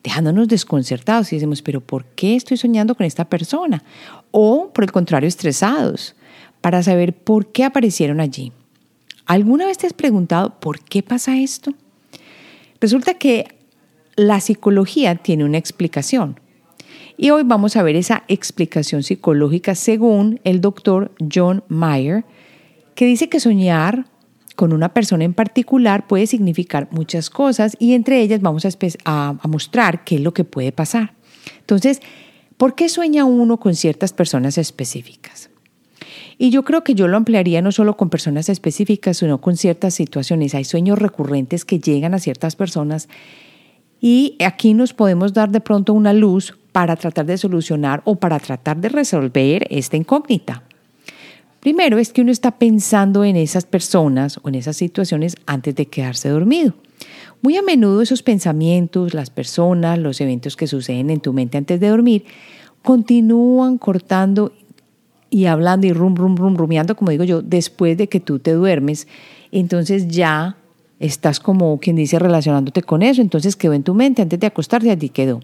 dejándonos 0.03 0.49
desconcertados 0.49 1.33
y 1.33 1.37
decimos, 1.37 1.63
pero 1.63 1.81
¿por 1.81 2.05
qué 2.05 2.35
estoy 2.35 2.57
soñando 2.57 2.95
con 2.97 3.07
esta 3.07 3.25
persona? 3.29 3.85
O 4.33 4.73
por 4.73 4.85
el 4.85 4.93
contrario, 4.93 5.29
estresados 5.29 6.17
para 6.61 6.83
saber 6.83 7.15
por 7.15 7.53
qué 7.53 7.65
aparecieron 7.65 8.21
allí. 8.21 8.53
¿Alguna 9.27 9.67
vez 9.67 9.79
te 9.79 9.87
has 9.87 9.93
preguntado 9.93 10.59
por 10.59 10.81
qué 10.81 11.03
pasa 11.03 11.39
esto? 11.39 11.73
Resulta 12.81 13.15
que 13.15 13.57
la 14.17 14.41
psicología 14.41 15.15
tiene 15.15 15.45
una 15.45 15.59
explicación. 15.59 16.42
Y 17.17 17.31
hoy 17.31 17.43
vamos 17.45 17.77
a 17.77 17.83
ver 17.83 17.97
esa 17.97 18.25
explicación 18.29 19.03
psicológica 19.03 19.75
según 19.75 20.41
el 20.45 20.61
doctor 20.61 21.13
John 21.33 21.63
Mayer, 21.69 22.25
que 22.95 23.07
dice 23.07 23.29
que 23.29 23.41
soñar 23.41 24.07
con 24.57 24.73
una 24.73 24.93
persona 24.93 25.25
en 25.25 25.35
particular 25.35 26.07
puede 26.07 26.27
significar 26.27 26.89
muchas 26.91 27.31
cosas 27.31 27.77
y 27.79 27.95
entre 27.95 28.21
ellas 28.21 28.41
vamos 28.41 28.67
a, 29.05 29.39
mostrar 29.49 30.05
qué 30.05 30.17
es 30.17 30.21
lo 30.21 30.35
que 30.35 30.45
puede 30.45 30.73
pasar. 30.73 31.15
Entonces, 31.61 32.01
¿por 32.57 32.75
qué 32.75 32.89
sueña 32.89 33.25
uno 33.25 33.59
con 33.59 33.75
ciertas 33.75 34.13
personas 34.13 34.59
específicas? 34.59 35.51
Y 36.39 36.51
yo 36.51 36.65
creo 36.65 36.83
que 36.83 36.95
yo 36.95 37.09
lo 37.09 37.17
ampliaría 37.17 37.63
no 37.63 37.73
solo 37.73 37.97
con 37.97 38.11
personas 38.11 38.49
específicas, 38.49 39.19
sino 39.19 39.41
con 39.41 39.57
ciertas 39.57 39.95
situaciones. 39.95 40.55
Hay 40.55 40.65
sueños 40.65 40.99
recurrentes 40.99 41.65
que 41.65 41.79
llegan 41.79 42.15
a 42.15 42.19
ciertas 42.19 42.57
personas 42.57 43.09
y 44.01 44.37
aquí 44.45 44.75
nos 44.75 44.93
podemos 44.93 45.33
dar 45.33 45.51
de 45.51 45.61
pronto 45.61 45.93
una 45.93 46.13
luz 46.13 46.59
para 46.73 46.97
tratar 46.97 47.27
de 47.27 47.39
solucionar 47.39 48.03
o 48.05 48.17
para 48.17 48.41
tratar 48.41 48.79
de 48.79 48.89
resolver 48.89 49.67
esta 49.71 49.97
incógnita. 49.97 50.63
Primero 51.61 51.99
es 51.99 52.13
que 52.13 52.23
uno 52.23 52.33
está 52.33 52.59
pensando 52.59 53.25
en 53.25 53.37
esas 53.37 53.67
personas 53.67 54.41
o 54.43 54.49
en 54.49 54.57
esas 54.57 54.77
situaciones 54.77 55.37
antes 55.47 55.77
de 55.77 55.87
quedarse 55.87 56.29
dormido. 56.29 56.75
Muy 57.41 57.57
a 57.57 57.63
menudo 57.63 58.03
esos 58.03 58.23
pensamientos, 58.23 59.15
las 59.15 59.31
personas, 59.31 59.99
los 59.99 60.21
eventos 60.21 60.57
que 60.57 60.67
suceden 60.67 61.11
en 61.11 61.21
tu 61.21 61.33
mente 61.33 61.59
antes 61.59 61.79
de 61.79 61.89
dormir, 61.89 62.25
continúan 62.83 63.79
cortando 63.79 64.53
y 65.31 65.47
hablando 65.47 65.87
y 65.87 65.93
rum, 65.93 66.15
rum, 66.15 66.37
rum, 66.37 66.57
rumiando, 66.57 66.97
como 66.97 67.11
digo 67.11 67.25
yo, 67.25 67.43
después 67.43 67.97
de 67.97 68.09
que 68.09 68.21
tú 68.21 68.39
te 68.39 68.53
duermes. 68.53 69.07
Entonces 69.51 70.09
ya 70.09 70.57
estás 70.99 71.41
como 71.41 71.79
quien 71.81 71.97
dice 71.97 72.19
relacionándote 72.19 72.83
con 72.83 73.03
eso, 73.03 73.23
entonces 73.23 73.57
quedó 73.57 73.73
en 73.73 73.83
tu 73.83 73.95
mente 73.95 74.23
antes 74.23 74.39
de 74.39 74.47
acostarte, 74.47 74.91
allí 74.91 75.09
quedó. 75.09 75.41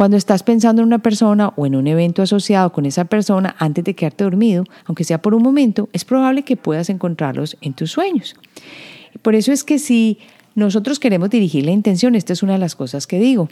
Cuando 0.00 0.16
estás 0.16 0.42
pensando 0.42 0.80
en 0.80 0.86
una 0.86 1.00
persona 1.00 1.52
o 1.56 1.66
en 1.66 1.76
un 1.76 1.86
evento 1.86 2.22
asociado 2.22 2.72
con 2.72 2.86
esa 2.86 3.04
persona 3.04 3.54
antes 3.58 3.84
de 3.84 3.94
quedarte 3.94 4.24
dormido, 4.24 4.64
aunque 4.86 5.04
sea 5.04 5.20
por 5.20 5.34
un 5.34 5.42
momento, 5.42 5.90
es 5.92 6.06
probable 6.06 6.42
que 6.42 6.56
puedas 6.56 6.88
encontrarlos 6.88 7.58
en 7.60 7.74
tus 7.74 7.90
sueños. 7.90 8.34
Por 9.20 9.34
eso 9.34 9.52
es 9.52 9.62
que 9.62 9.78
si 9.78 10.16
nosotros 10.54 10.98
queremos 10.98 11.28
dirigir 11.28 11.66
la 11.66 11.72
intención, 11.72 12.14
esta 12.14 12.32
es 12.32 12.42
una 12.42 12.54
de 12.54 12.60
las 12.60 12.76
cosas 12.76 13.06
que 13.06 13.18
digo, 13.18 13.50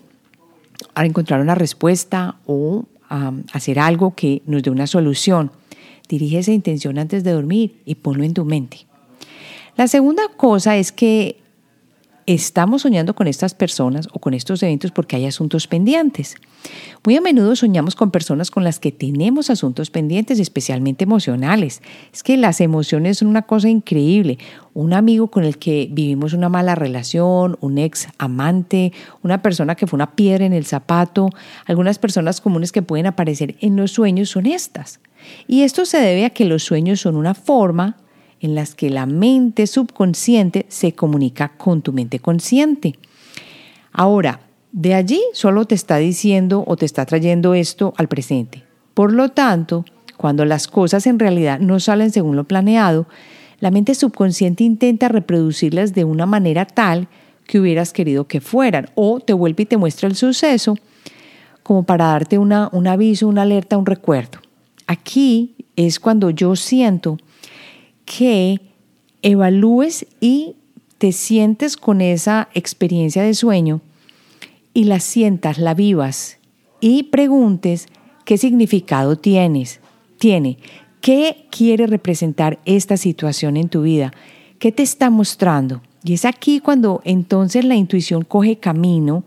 a 0.95 1.05
encontrar 1.05 1.43
una 1.43 1.55
respuesta 1.55 2.37
o 2.47 2.87
a 3.11 3.35
hacer 3.53 3.79
algo 3.79 4.15
que 4.15 4.41
nos 4.47 4.63
dé 4.63 4.71
una 4.71 4.87
solución, 4.87 5.51
dirige 6.09 6.39
esa 6.39 6.53
intención 6.53 6.99
antes 6.99 7.25
de 7.25 7.33
dormir 7.33 7.83
y 7.85 7.97
ponlo 7.97 8.25
en 8.25 8.33
tu 8.33 8.47
mente. 8.47 8.87
La 9.77 9.87
segunda 9.87 10.23
cosa 10.35 10.79
es 10.79 10.93
que 10.93 11.43
estamos 12.29 12.83
soñando 12.83 13.15
con 13.15 13.27
estas 13.27 13.55
personas 13.55 14.07
o 14.13 14.19
con 14.19 14.35
estos 14.35 14.63
eventos 14.63 14.91
porque 14.91 15.17
hay 15.17 15.25
asuntos 15.25 15.67
pendientes. 15.67 16.37
Muy 17.03 17.17
a 17.17 17.23
menudo 17.23 17.57
soñamos 17.57 17.95
con 17.95 18.11
personas 18.11 18.51
con 18.51 18.65
las 18.65 18.79
que 18.79 18.93
tenemos 18.93 19.49
asuntos 19.49 19.89
pendientes, 19.89 20.39
especialmente 20.39 21.05
emocionales. 21.05 21.81
Es 22.13 22.23
que 22.23 22.37
las 22.37 22.61
emociones 22.61 23.19
son 23.19 23.29
una 23.29 23.43
cosa 23.43 23.71
increíble. 23.71 24.37
Un 24.75 24.93
amigo 24.93 25.29
con 25.29 25.43
el 25.43 25.57
que 25.57 25.89
vivimos 25.91 26.35
una 26.35 26.51
mala 26.51 26.75
relación, 26.75 27.57
un 27.63 27.79
ex 27.79 28.09
amante, 28.19 28.93
una 29.23 29.41
persona 29.41 29.75
que 29.75 29.87
fue 29.87 29.97
una 29.97 30.15
piedra 30.15 30.45
en 30.45 30.53
el 30.53 30.67
zapato, 30.67 31.31
algunas 31.65 31.99
personas 31.99 32.43
comunes 32.43 32.73
que 32.73 32.83
pueden 32.83 33.07
aparecer 33.07 33.57
en 33.61 33.75
los 33.77 33.93
sueños 33.93 34.29
son 34.29 34.45
estas. 34.45 35.01
Y 35.47 35.63
esto 35.63 35.87
se 35.87 35.99
debe 35.99 36.27
a 36.27 36.31
que 36.31 36.45
los 36.45 36.63
sueños 36.63 37.01
son 37.01 37.17
una 37.17 37.33
forma 37.33 37.97
en 38.41 38.55
las 38.55 38.75
que 38.75 38.91
la 38.91 39.07
mente 39.07 39.67
subconsciente 39.67 40.67
se 40.69 40.93
comunica 40.93 41.53
con 41.57 41.83
tu 41.83 41.93
mente 41.93 42.19
consciente. 42.21 42.95
Ahora, 43.93 44.41
de 44.73 44.95
allí 44.95 45.21
solo 45.33 45.65
te 45.65 45.75
está 45.75 45.97
diciendo 45.97 46.65
o 46.67 46.77
te 46.77 46.87
está 46.87 47.07
trayendo 47.07 47.55
esto 47.55 47.95
al 47.97 48.09
presente. 48.09 48.65
Por 48.95 49.13
lo 49.13 49.31
tanto, 49.31 49.85
cuando 50.17 50.45
las 50.45 50.69
cosas 50.69 51.07
en 51.07 51.19
realidad 51.19 51.59
no 51.61 51.81
salen 51.81 52.11
según 52.11 52.37
lo 52.37 52.45
planeado, 52.45 53.07
la 53.61 53.71
mente 53.71 53.95
subconsciente 53.95 54.65
intenta 54.65 55.09
reproducirlas 55.09 55.95
de 55.95 56.05
una 56.05 56.27
manera 56.27 56.65
tal 56.65 57.09
que 57.47 57.59
hubieras 57.59 57.93
querido 57.93 58.29
que 58.29 58.41
fueran 58.41 58.91
o 58.95 59.21
te 59.21 59.33
vuelve 59.33 59.65
y 59.65 59.67
te 59.67 59.77
muestra 59.77 60.09
el 60.09 60.17
suceso 60.17 60.77
como 61.63 61.83
para 61.83 62.07
darte 62.07 62.39
una, 62.39 62.69
un 62.73 62.87
aviso, 62.87 63.29
una 63.29 63.43
alerta, 63.43 63.77
un 63.77 63.87
recuerdo. 63.87 64.39
Aquí 64.87 65.55
es 65.77 66.01
cuando 66.01 66.31
yo 66.31 66.57
siento 66.57 67.19
que 68.09 68.61
evalúes 69.21 70.07
y 70.21 70.57
te 70.97 71.13
sientes 71.13 71.77
con 71.77 72.01
esa 72.01 72.49
experiencia 72.55 73.23
de 73.23 73.35
sueño 73.35 73.83
y 74.73 74.85
la 74.85 74.99
sientas, 74.99 75.59
la 75.59 75.75
vivas 75.75 76.39
y 76.81 77.05
preguntes 77.05 77.87
qué 78.25 78.39
significado 78.39 79.17
tienes, 79.17 79.81
tiene, 80.19 80.59
qué 81.01 81.47
quiere 81.51 81.87
representar 81.87 82.59
esta 82.65 82.97
situación 82.97 83.57
en 83.57 83.69
tu 83.69 83.83
vida, 83.83 84.13
qué 84.59 84.73
te 84.73 84.83
está 84.83 85.11
mostrando. 85.11 85.83
Y 86.03 86.15
es 86.15 86.25
aquí 86.25 86.61
cuando 86.61 87.03
entonces 87.05 87.65
la 87.65 87.75
intuición 87.75 88.23
coge 88.23 88.57
camino 88.57 89.25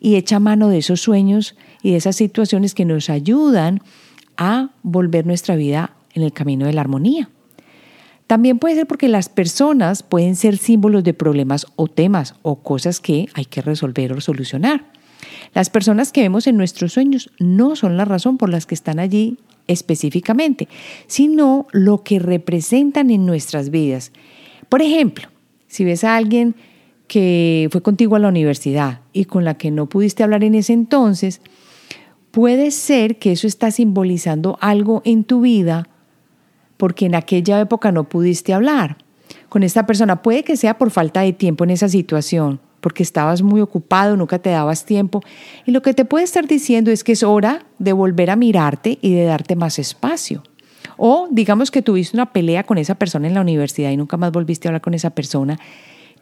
y 0.00 0.16
echa 0.16 0.40
mano 0.40 0.68
de 0.68 0.78
esos 0.78 1.00
sueños 1.00 1.54
y 1.82 1.92
de 1.92 1.98
esas 1.98 2.16
situaciones 2.16 2.74
que 2.74 2.84
nos 2.84 3.10
ayudan 3.10 3.80
a 4.36 4.70
volver 4.82 5.24
nuestra 5.24 5.54
vida 5.54 5.94
en 6.14 6.22
el 6.22 6.32
camino 6.32 6.66
de 6.66 6.72
la 6.72 6.80
armonía. 6.80 7.28
También 8.26 8.58
puede 8.58 8.74
ser 8.76 8.86
porque 8.86 9.08
las 9.08 9.28
personas 9.28 10.02
pueden 10.02 10.34
ser 10.34 10.56
símbolos 10.56 11.04
de 11.04 11.14
problemas 11.14 11.66
o 11.76 11.88
temas 11.88 12.34
o 12.42 12.56
cosas 12.56 13.00
que 13.00 13.28
hay 13.34 13.44
que 13.44 13.60
resolver 13.60 14.12
o 14.12 14.20
solucionar. 14.20 14.90
Las 15.52 15.70
personas 15.70 16.12
que 16.12 16.22
vemos 16.22 16.46
en 16.46 16.56
nuestros 16.56 16.92
sueños 16.92 17.30
no 17.38 17.76
son 17.76 17.96
la 17.96 18.04
razón 18.04 18.38
por 18.38 18.48
las 18.48 18.66
que 18.66 18.74
están 18.74 18.98
allí 18.98 19.38
específicamente, 19.66 20.68
sino 21.06 21.66
lo 21.72 22.02
que 22.02 22.18
representan 22.18 23.10
en 23.10 23.26
nuestras 23.26 23.70
vidas. 23.70 24.12
Por 24.68 24.82
ejemplo, 24.82 25.28
si 25.66 25.84
ves 25.84 26.04
a 26.04 26.16
alguien 26.16 26.54
que 27.06 27.68
fue 27.70 27.82
contigo 27.82 28.16
a 28.16 28.18
la 28.18 28.28
universidad 28.28 29.00
y 29.12 29.26
con 29.26 29.44
la 29.44 29.54
que 29.54 29.70
no 29.70 29.88
pudiste 29.88 30.22
hablar 30.22 30.44
en 30.44 30.54
ese 30.54 30.72
entonces, 30.72 31.40
puede 32.30 32.70
ser 32.70 33.18
que 33.18 33.32
eso 33.32 33.46
está 33.46 33.70
simbolizando 33.70 34.58
algo 34.60 35.02
en 35.04 35.24
tu 35.24 35.42
vida 35.42 35.88
porque 36.76 37.06
en 37.06 37.14
aquella 37.14 37.60
época 37.60 37.92
no 37.92 38.04
pudiste 38.04 38.52
hablar 38.52 38.98
con 39.48 39.62
esta 39.62 39.86
persona. 39.86 40.22
Puede 40.22 40.44
que 40.44 40.56
sea 40.56 40.78
por 40.78 40.90
falta 40.90 41.20
de 41.20 41.32
tiempo 41.32 41.64
en 41.64 41.70
esa 41.70 41.88
situación, 41.88 42.60
porque 42.80 43.02
estabas 43.02 43.42
muy 43.42 43.60
ocupado, 43.60 44.16
nunca 44.16 44.38
te 44.38 44.50
dabas 44.50 44.84
tiempo. 44.84 45.22
Y 45.64 45.72
lo 45.72 45.82
que 45.82 45.94
te 45.94 46.04
puede 46.04 46.24
estar 46.24 46.46
diciendo 46.46 46.90
es 46.90 47.04
que 47.04 47.12
es 47.12 47.22
hora 47.22 47.64
de 47.78 47.92
volver 47.92 48.30
a 48.30 48.36
mirarte 48.36 48.98
y 49.00 49.14
de 49.14 49.24
darte 49.24 49.56
más 49.56 49.78
espacio. 49.78 50.42
O 50.96 51.28
digamos 51.30 51.70
que 51.70 51.82
tuviste 51.82 52.16
una 52.16 52.32
pelea 52.32 52.64
con 52.64 52.78
esa 52.78 52.94
persona 52.96 53.26
en 53.26 53.34
la 53.34 53.40
universidad 53.40 53.90
y 53.90 53.96
nunca 53.96 54.16
más 54.16 54.32
volviste 54.32 54.68
a 54.68 54.70
hablar 54.70 54.82
con 54.82 54.94
esa 54.94 55.10
persona. 55.10 55.58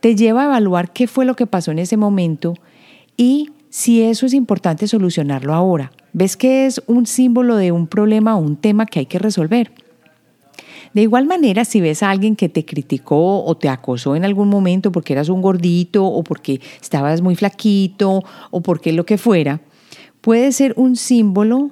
Te 0.00 0.14
lleva 0.14 0.42
a 0.42 0.46
evaluar 0.46 0.92
qué 0.92 1.06
fue 1.06 1.24
lo 1.24 1.36
que 1.36 1.46
pasó 1.46 1.70
en 1.70 1.78
ese 1.78 1.96
momento 1.96 2.54
y 3.16 3.50
si 3.68 4.02
eso 4.02 4.26
es 4.26 4.34
importante 4.34 4.86
solucionarlo 4.86 5.54
ahora. 5.54 5.92
¿Ves 6.12 6.36
que 6.36 6.66
es 6.66 6.82
un 6.86 7.06
símbolo 7.06 7.56
de 7.56 7.72
un 7.72 7.86
problema 7.86 8.36
o 8.36 8.38
un 8.38 8.56
tema 8.56 8.84
que 8.84 8.98
hay 9.00 9.06
que 9.06 9.18
resolver? 9.18 9.72
De 10.94 11.02
igual 11.02 11.26
manera, 11.26 11.64
si 11.64 11.80
ves 11.80 12.02
a 12.02 12.10
alguien 12.10 12.36
que 12.36 12.48
te 12.48 12.64
criticó 12.64 13.44
o 13.44 13.56
te 13.56 13.68
acosó 13.68 14.14
en 14.14 14.24
algún 14.24 14.48
momento 14.48 14.92
porque 14.92 15.14
eras 15.14 15.28
un 15.28 15.40
gordito 15.40 16.04
o 16.04 16.22
porque 16.22 16.60
estabas 16.80 17.22
muy 17.22 17.34
flaquito 17.34 18.22
o 18.50 18.60
porque 18.60 18.92
lo 18.92 19.06
que 19.06 19.16
fuera, 19.16 19.60
puede 20.20 20.52
ser 20.52 20.74
un 20.76 20.96
símbolo 20.96 21.70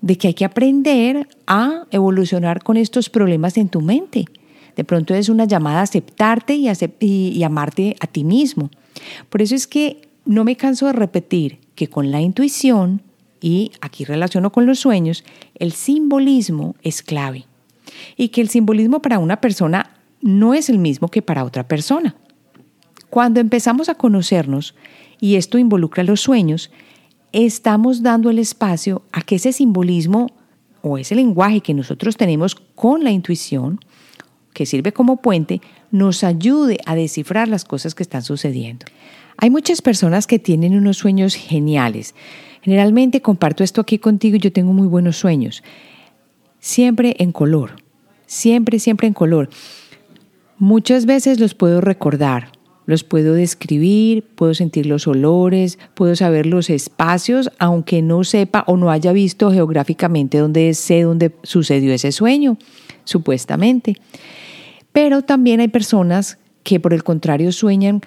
de 0.00 0.16
que 0.16 0.28
hay 0.28 0.34
que 0.34 0.44
aprender 0.44 1.28
a 1.46 1.86
evolucionar 1.90 2.62
con 2.62 2.76
estos 2.76 3.08
problemas 3.08 3.56
en 3.56 3.68
tu 3.68 3.80
mente. 3.80 4.24
De 4.76 4.84
pronto 4.84 5.14
es 5.14 5.28
una 5.28 5.44
llamada 5.44 5.80
a 5.80 5.82
aceptarte 5.82 6.54
y, 6.54 6.68
y, 7.00 7.42
amarte 7.42 7.96
a 8.00 8.06
ti 8.06 8.24
mismo. 8.24 8.70
Por 9.28 9.42
eso 9.42 9.54
es 9.54 9.66
que 9.66 10.08
no 10.24 10.44
me 10.44 10.56
canso 10.56 10.86
de 10.86 10.92
repetir 10.92 11.58
que 11.74 11.88
con 11.88 12.10
la 12.10 12.20
intuición, 12.20 13.02
y 13.40 13.72
aquí 13.80 14.04
relaciono 14.04 14.52
con 14.52 14.66
los 14.66 14.78
sueños, 14.78 15.24
el 15.54 15.72
simbolismo 15.72 16.76
es 16.82 17.02
clave. 17.02 17.46
Y 18.16 18.28
que 18.28 18.40
el 18.40 18.48
simbolismo 18.48 19.02
para 19.02 19.18
una 19.18 19.40
persona 19.40 19.90
no 20.20 20.54
es 20.54 20.68
el 20.68 20.78
mismo 20.78 21.08
que 21.08 21.22
para 21.22 21.44
otra 21.44 21.66
persona. 21.66 22.14
Cuando 23.08 23.40
empezamos 23.40 23.88
a 23.88 23.94
conocernos, 23.94 24.74
y 25.20 25.36
esto 25.36 25.58
involucra 25.58 26.02
los 26.02 26.20
sueños, 26.20 26.70
estamos 27.32 28.02
dando 28.02 28.30
el 28.30 28.38
espacio 28.38 29.02
a 29.12 29.22
que 29.22 29.36
ese 29.36 29.52
simbolismo 29.52 30.28
o 30.82 30.98
ese 30.98 31.14
lenguaje 31.14 31.60
que 31.60 31.74
nosotros 31.74 32.16
tenemos 32.16 32.54
con 32.54 33.04
la 33.04 33.10
intuición, 33.10 33.80
que 34.54 34.66
sirve 34.66 34.92
como 34.92 35.18
puente, 35.18 35.60
nos 35.90 36.24
ayude 36.24 36.78
a 36.86 36.94
descifrar 36.94 37.48
las 37.48 37.64
cosas 37.64 37.94
que 37.94 38.02
están 38.02 38.22
sucediendo. 38.22 38.86
Hay 39.36 39.50
muchas 39.50 39.82
personas 39.82 40.26
que 40.26 40.38
tienen 40.38 40.76
unos 40.76 40.98
sueños 40.98 41.34
geniales. 41.34 42.14
Generalmente 42.62 43.22
comparto 43.22 43.64
esto 43.64 43.80
aquí 43.80 43.98
contigo 43.98 44.36
yo 44.36 44.52
tengo 44.52 44.72
muy 44.72 44.86
buenos 44.86 45.16
sueños. 45.16 45.62
Siempre 46.58 47.16
en 47.18 47.32
color. 47.32 47.79
Siempre, 48.30 48.78
siempre 48.78 49.08
en 49.08 49.12
color. 49.12 49.50
Muchas 50.56 51.04
veces 51.04 51.40
los 51.40 51.56
puedo 51.56 51.80
recordar, 51.80 52.52
los 52.86 53.02
puedo 53.02 53.34
describir, 53.34 54.24
puedo 54.36 54.54
sentir 54.54 54.86
los 54.86 55.08
olores, 55.08 55.80
puedo 55.94 56.14
saber 56.14 56.46
los 56.46 56.70
espacios, 56.70 57.50
aunque 57.58 58.02
no 58.02 58.22
sepa 58.22 58.62
o 58.68 58.76
no 58.76 58.92
haya 58.92 59.10
visto 59.10 59.50
geográficamente 59.50 60.38
dónde 60.38 60.74
sé 60.74 61.02
dónde 61.02 61.34
sucedió 61.42 61.92
ese 61.92 62.12
sueño, 62.12 62.56
supuestamente. 63.02 63.96
Pero 64.92 65.22
también 65.22 65.58
hay 65.58 65.66
personas 65.66 66.38
que 66.62 66.78
por 66.78 66.94
el 66.94 67.02
contrario 67.02 67.50
sueñan 67.50 68.00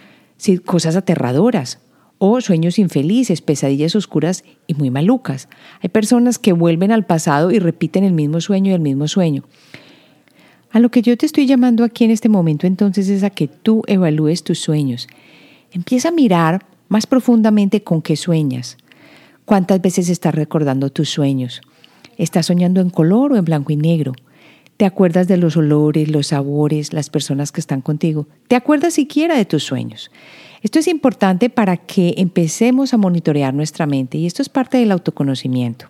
cosas 0.63 0.95
aterradoras 0.95 1.79
o 2.17 2.39
sueños 2.39 2.79
infelices, 2.79 3.41
pesadillas 3.41 3.93
oscuras 3.97 4.45
y 4.67 4.73
muy 4.75 4.89
malucas. 4.89 5.49
Hay 5.81 5.89
personas 5.89 6.39
que 6.39 6.53
vuelven 6.53 6.93
al 6.93 7.05
pasado 7.05 7.51
y 7.51 7.59
repiten 7.59 8.05
el 8.05 8.13
mismo 8.13 8.39
sueño 8.39 8.71
y 8.71 8.75
el 8.75 8.79
mismo 8.79 9.09
sueño. 9.09 9.43
A 10.73 10.79
lo 10.79 10.89
que 10.89 11.03
yo 11.03 11.15
te 11.15 11.27
estoy 11.27 11.45
llamando 11.45 11.83
aquí 11.83 12.03
en 12.03 12.09
este 12.09 12.29
momento 12.29 12.65
entonces 12.65 13.07
es 13.07 13.21
a 13.21 13.29
que 13.29 13.47
tú 13.47 13.83
evalúes 13.85 14.43
tus 14.43 14.57
sueños. 14.57 15.07
Empieza 15.71 16.09
a 16.09 16.11
mirar 16.11 16.65
más 16.87 17.05
profundamente 17.05 17.83
con 17.83 18.01
qué 18.01 18.15
sueñas. 18.15 18.77
¿Cuántas 19.45 19.79
veces 19.83 20.09
estás 20.09 20.33
recordando 20.33 20.89
tus 20.89 21.09
sueños? 21.09 21.61
¿Estás 22.17 22.47
soñando 22.47 22.81
en 22.81 22.89
color 22.89 23.33
o 23.33 23.35
en 23.35 23.45
blanco 23.45 23.71
y 23.71 23.75
negro? 23.75 24.13
¿Te 24.75 24.85
acuerdas 24.85 25.27
de 25.27 25.37
los 25.37 25.55
olores, 25.57 26.09
los 26.09 26.27
sabores, 26.27 26.91
las 26.91 27.11
personas 27.11 27.51
que 27.51 27.61
están 27.61 27.81
contigo? 27.81 28.25
¿Te 28.47 28.55
acuerdas 28.55 28.95
siquiera 28.95 29.37
de 29.37 29.45
tus 29.45 29.63
sueños? 29.63 30.09
Esto 30.63 30.79
es 30.79 30.87
importante 30.87 31.51
para 31.51 31.77
que 31.77 32.15
empecemos 32.17 32.95
a 32.95 32.97
monitorear 32.97 33.53
nuestra 33.53 33.85
mente 33.85 34.17
y 34.17 34.25
esto 34.25 34.41
es 34.41 34.49
parte 34.49 34.79
del 34.79 34.91
autoconocimiento. 34.91 35.85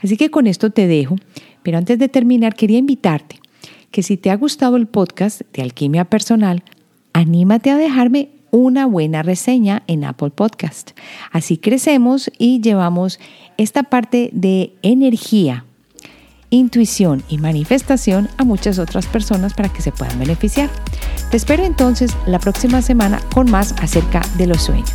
Así 0.00 0.16
que 0.16 0.30
con 0.30 0.46
esto 0.46 0.70
te 0.70 0.86
dejo, 0.86 1.16
pero 1.64 1.76
antes 1.76 1.98
de 1.98 2.08
terminar 2.08 2.54
quería 2.54 2.78
invitarte 2.78 3.41
que 3.92 4.02
si 4.02 4.16
te 4.16 4.30
ha 4.30 4.36
gustado 4.36 4.76
el 4.76 4.88
podcast 4.88 5.42
de 5.52 5.62
Alquimia 5.62 6.06
Personal, 6.06 6.64
anímate 7.12 7.70
a 7.70 7.76
dejarme 7.76 8.30
una 8.50 8.86
buena 8.86 9.22
reseña 9.22 9.84
en 9.86 10.04
Apple 10.04 10.30
Podcast. 10.30 10.92
Así 11.30 11.58
crecemos 11.58 12.30
y 12.38 12.60
llevamos 12.60 13.20
esta 13.56 13.84
parte 13.84 14.30
de 14.32 14.74
energía 14.82 15.64
intuición 16.52 17.22
y 17.28 17.38
manifestación 17.38 18.28
a 18.36 18.44
muchas 18.44 18.78
otras 18.78 19.06
personas 19.06 19.54
para 19.54 19.70
que 19.70 19.80
se 19.80 19.90
puedan 19.90 20.18
beneficiar. 20.18 20.68
Te 21.30 21.38
espero 21.38 21.64
entonces 21.64 22.14
la 22.26 22.38
próxima 22.38 22.82
semana 22.82 23.20
con 23.34 23.50
más 23.50 23.72
acerca 23.80 24.20
de 24.36 24.46
los 24.46 24.62
sueños. 24.62 24.92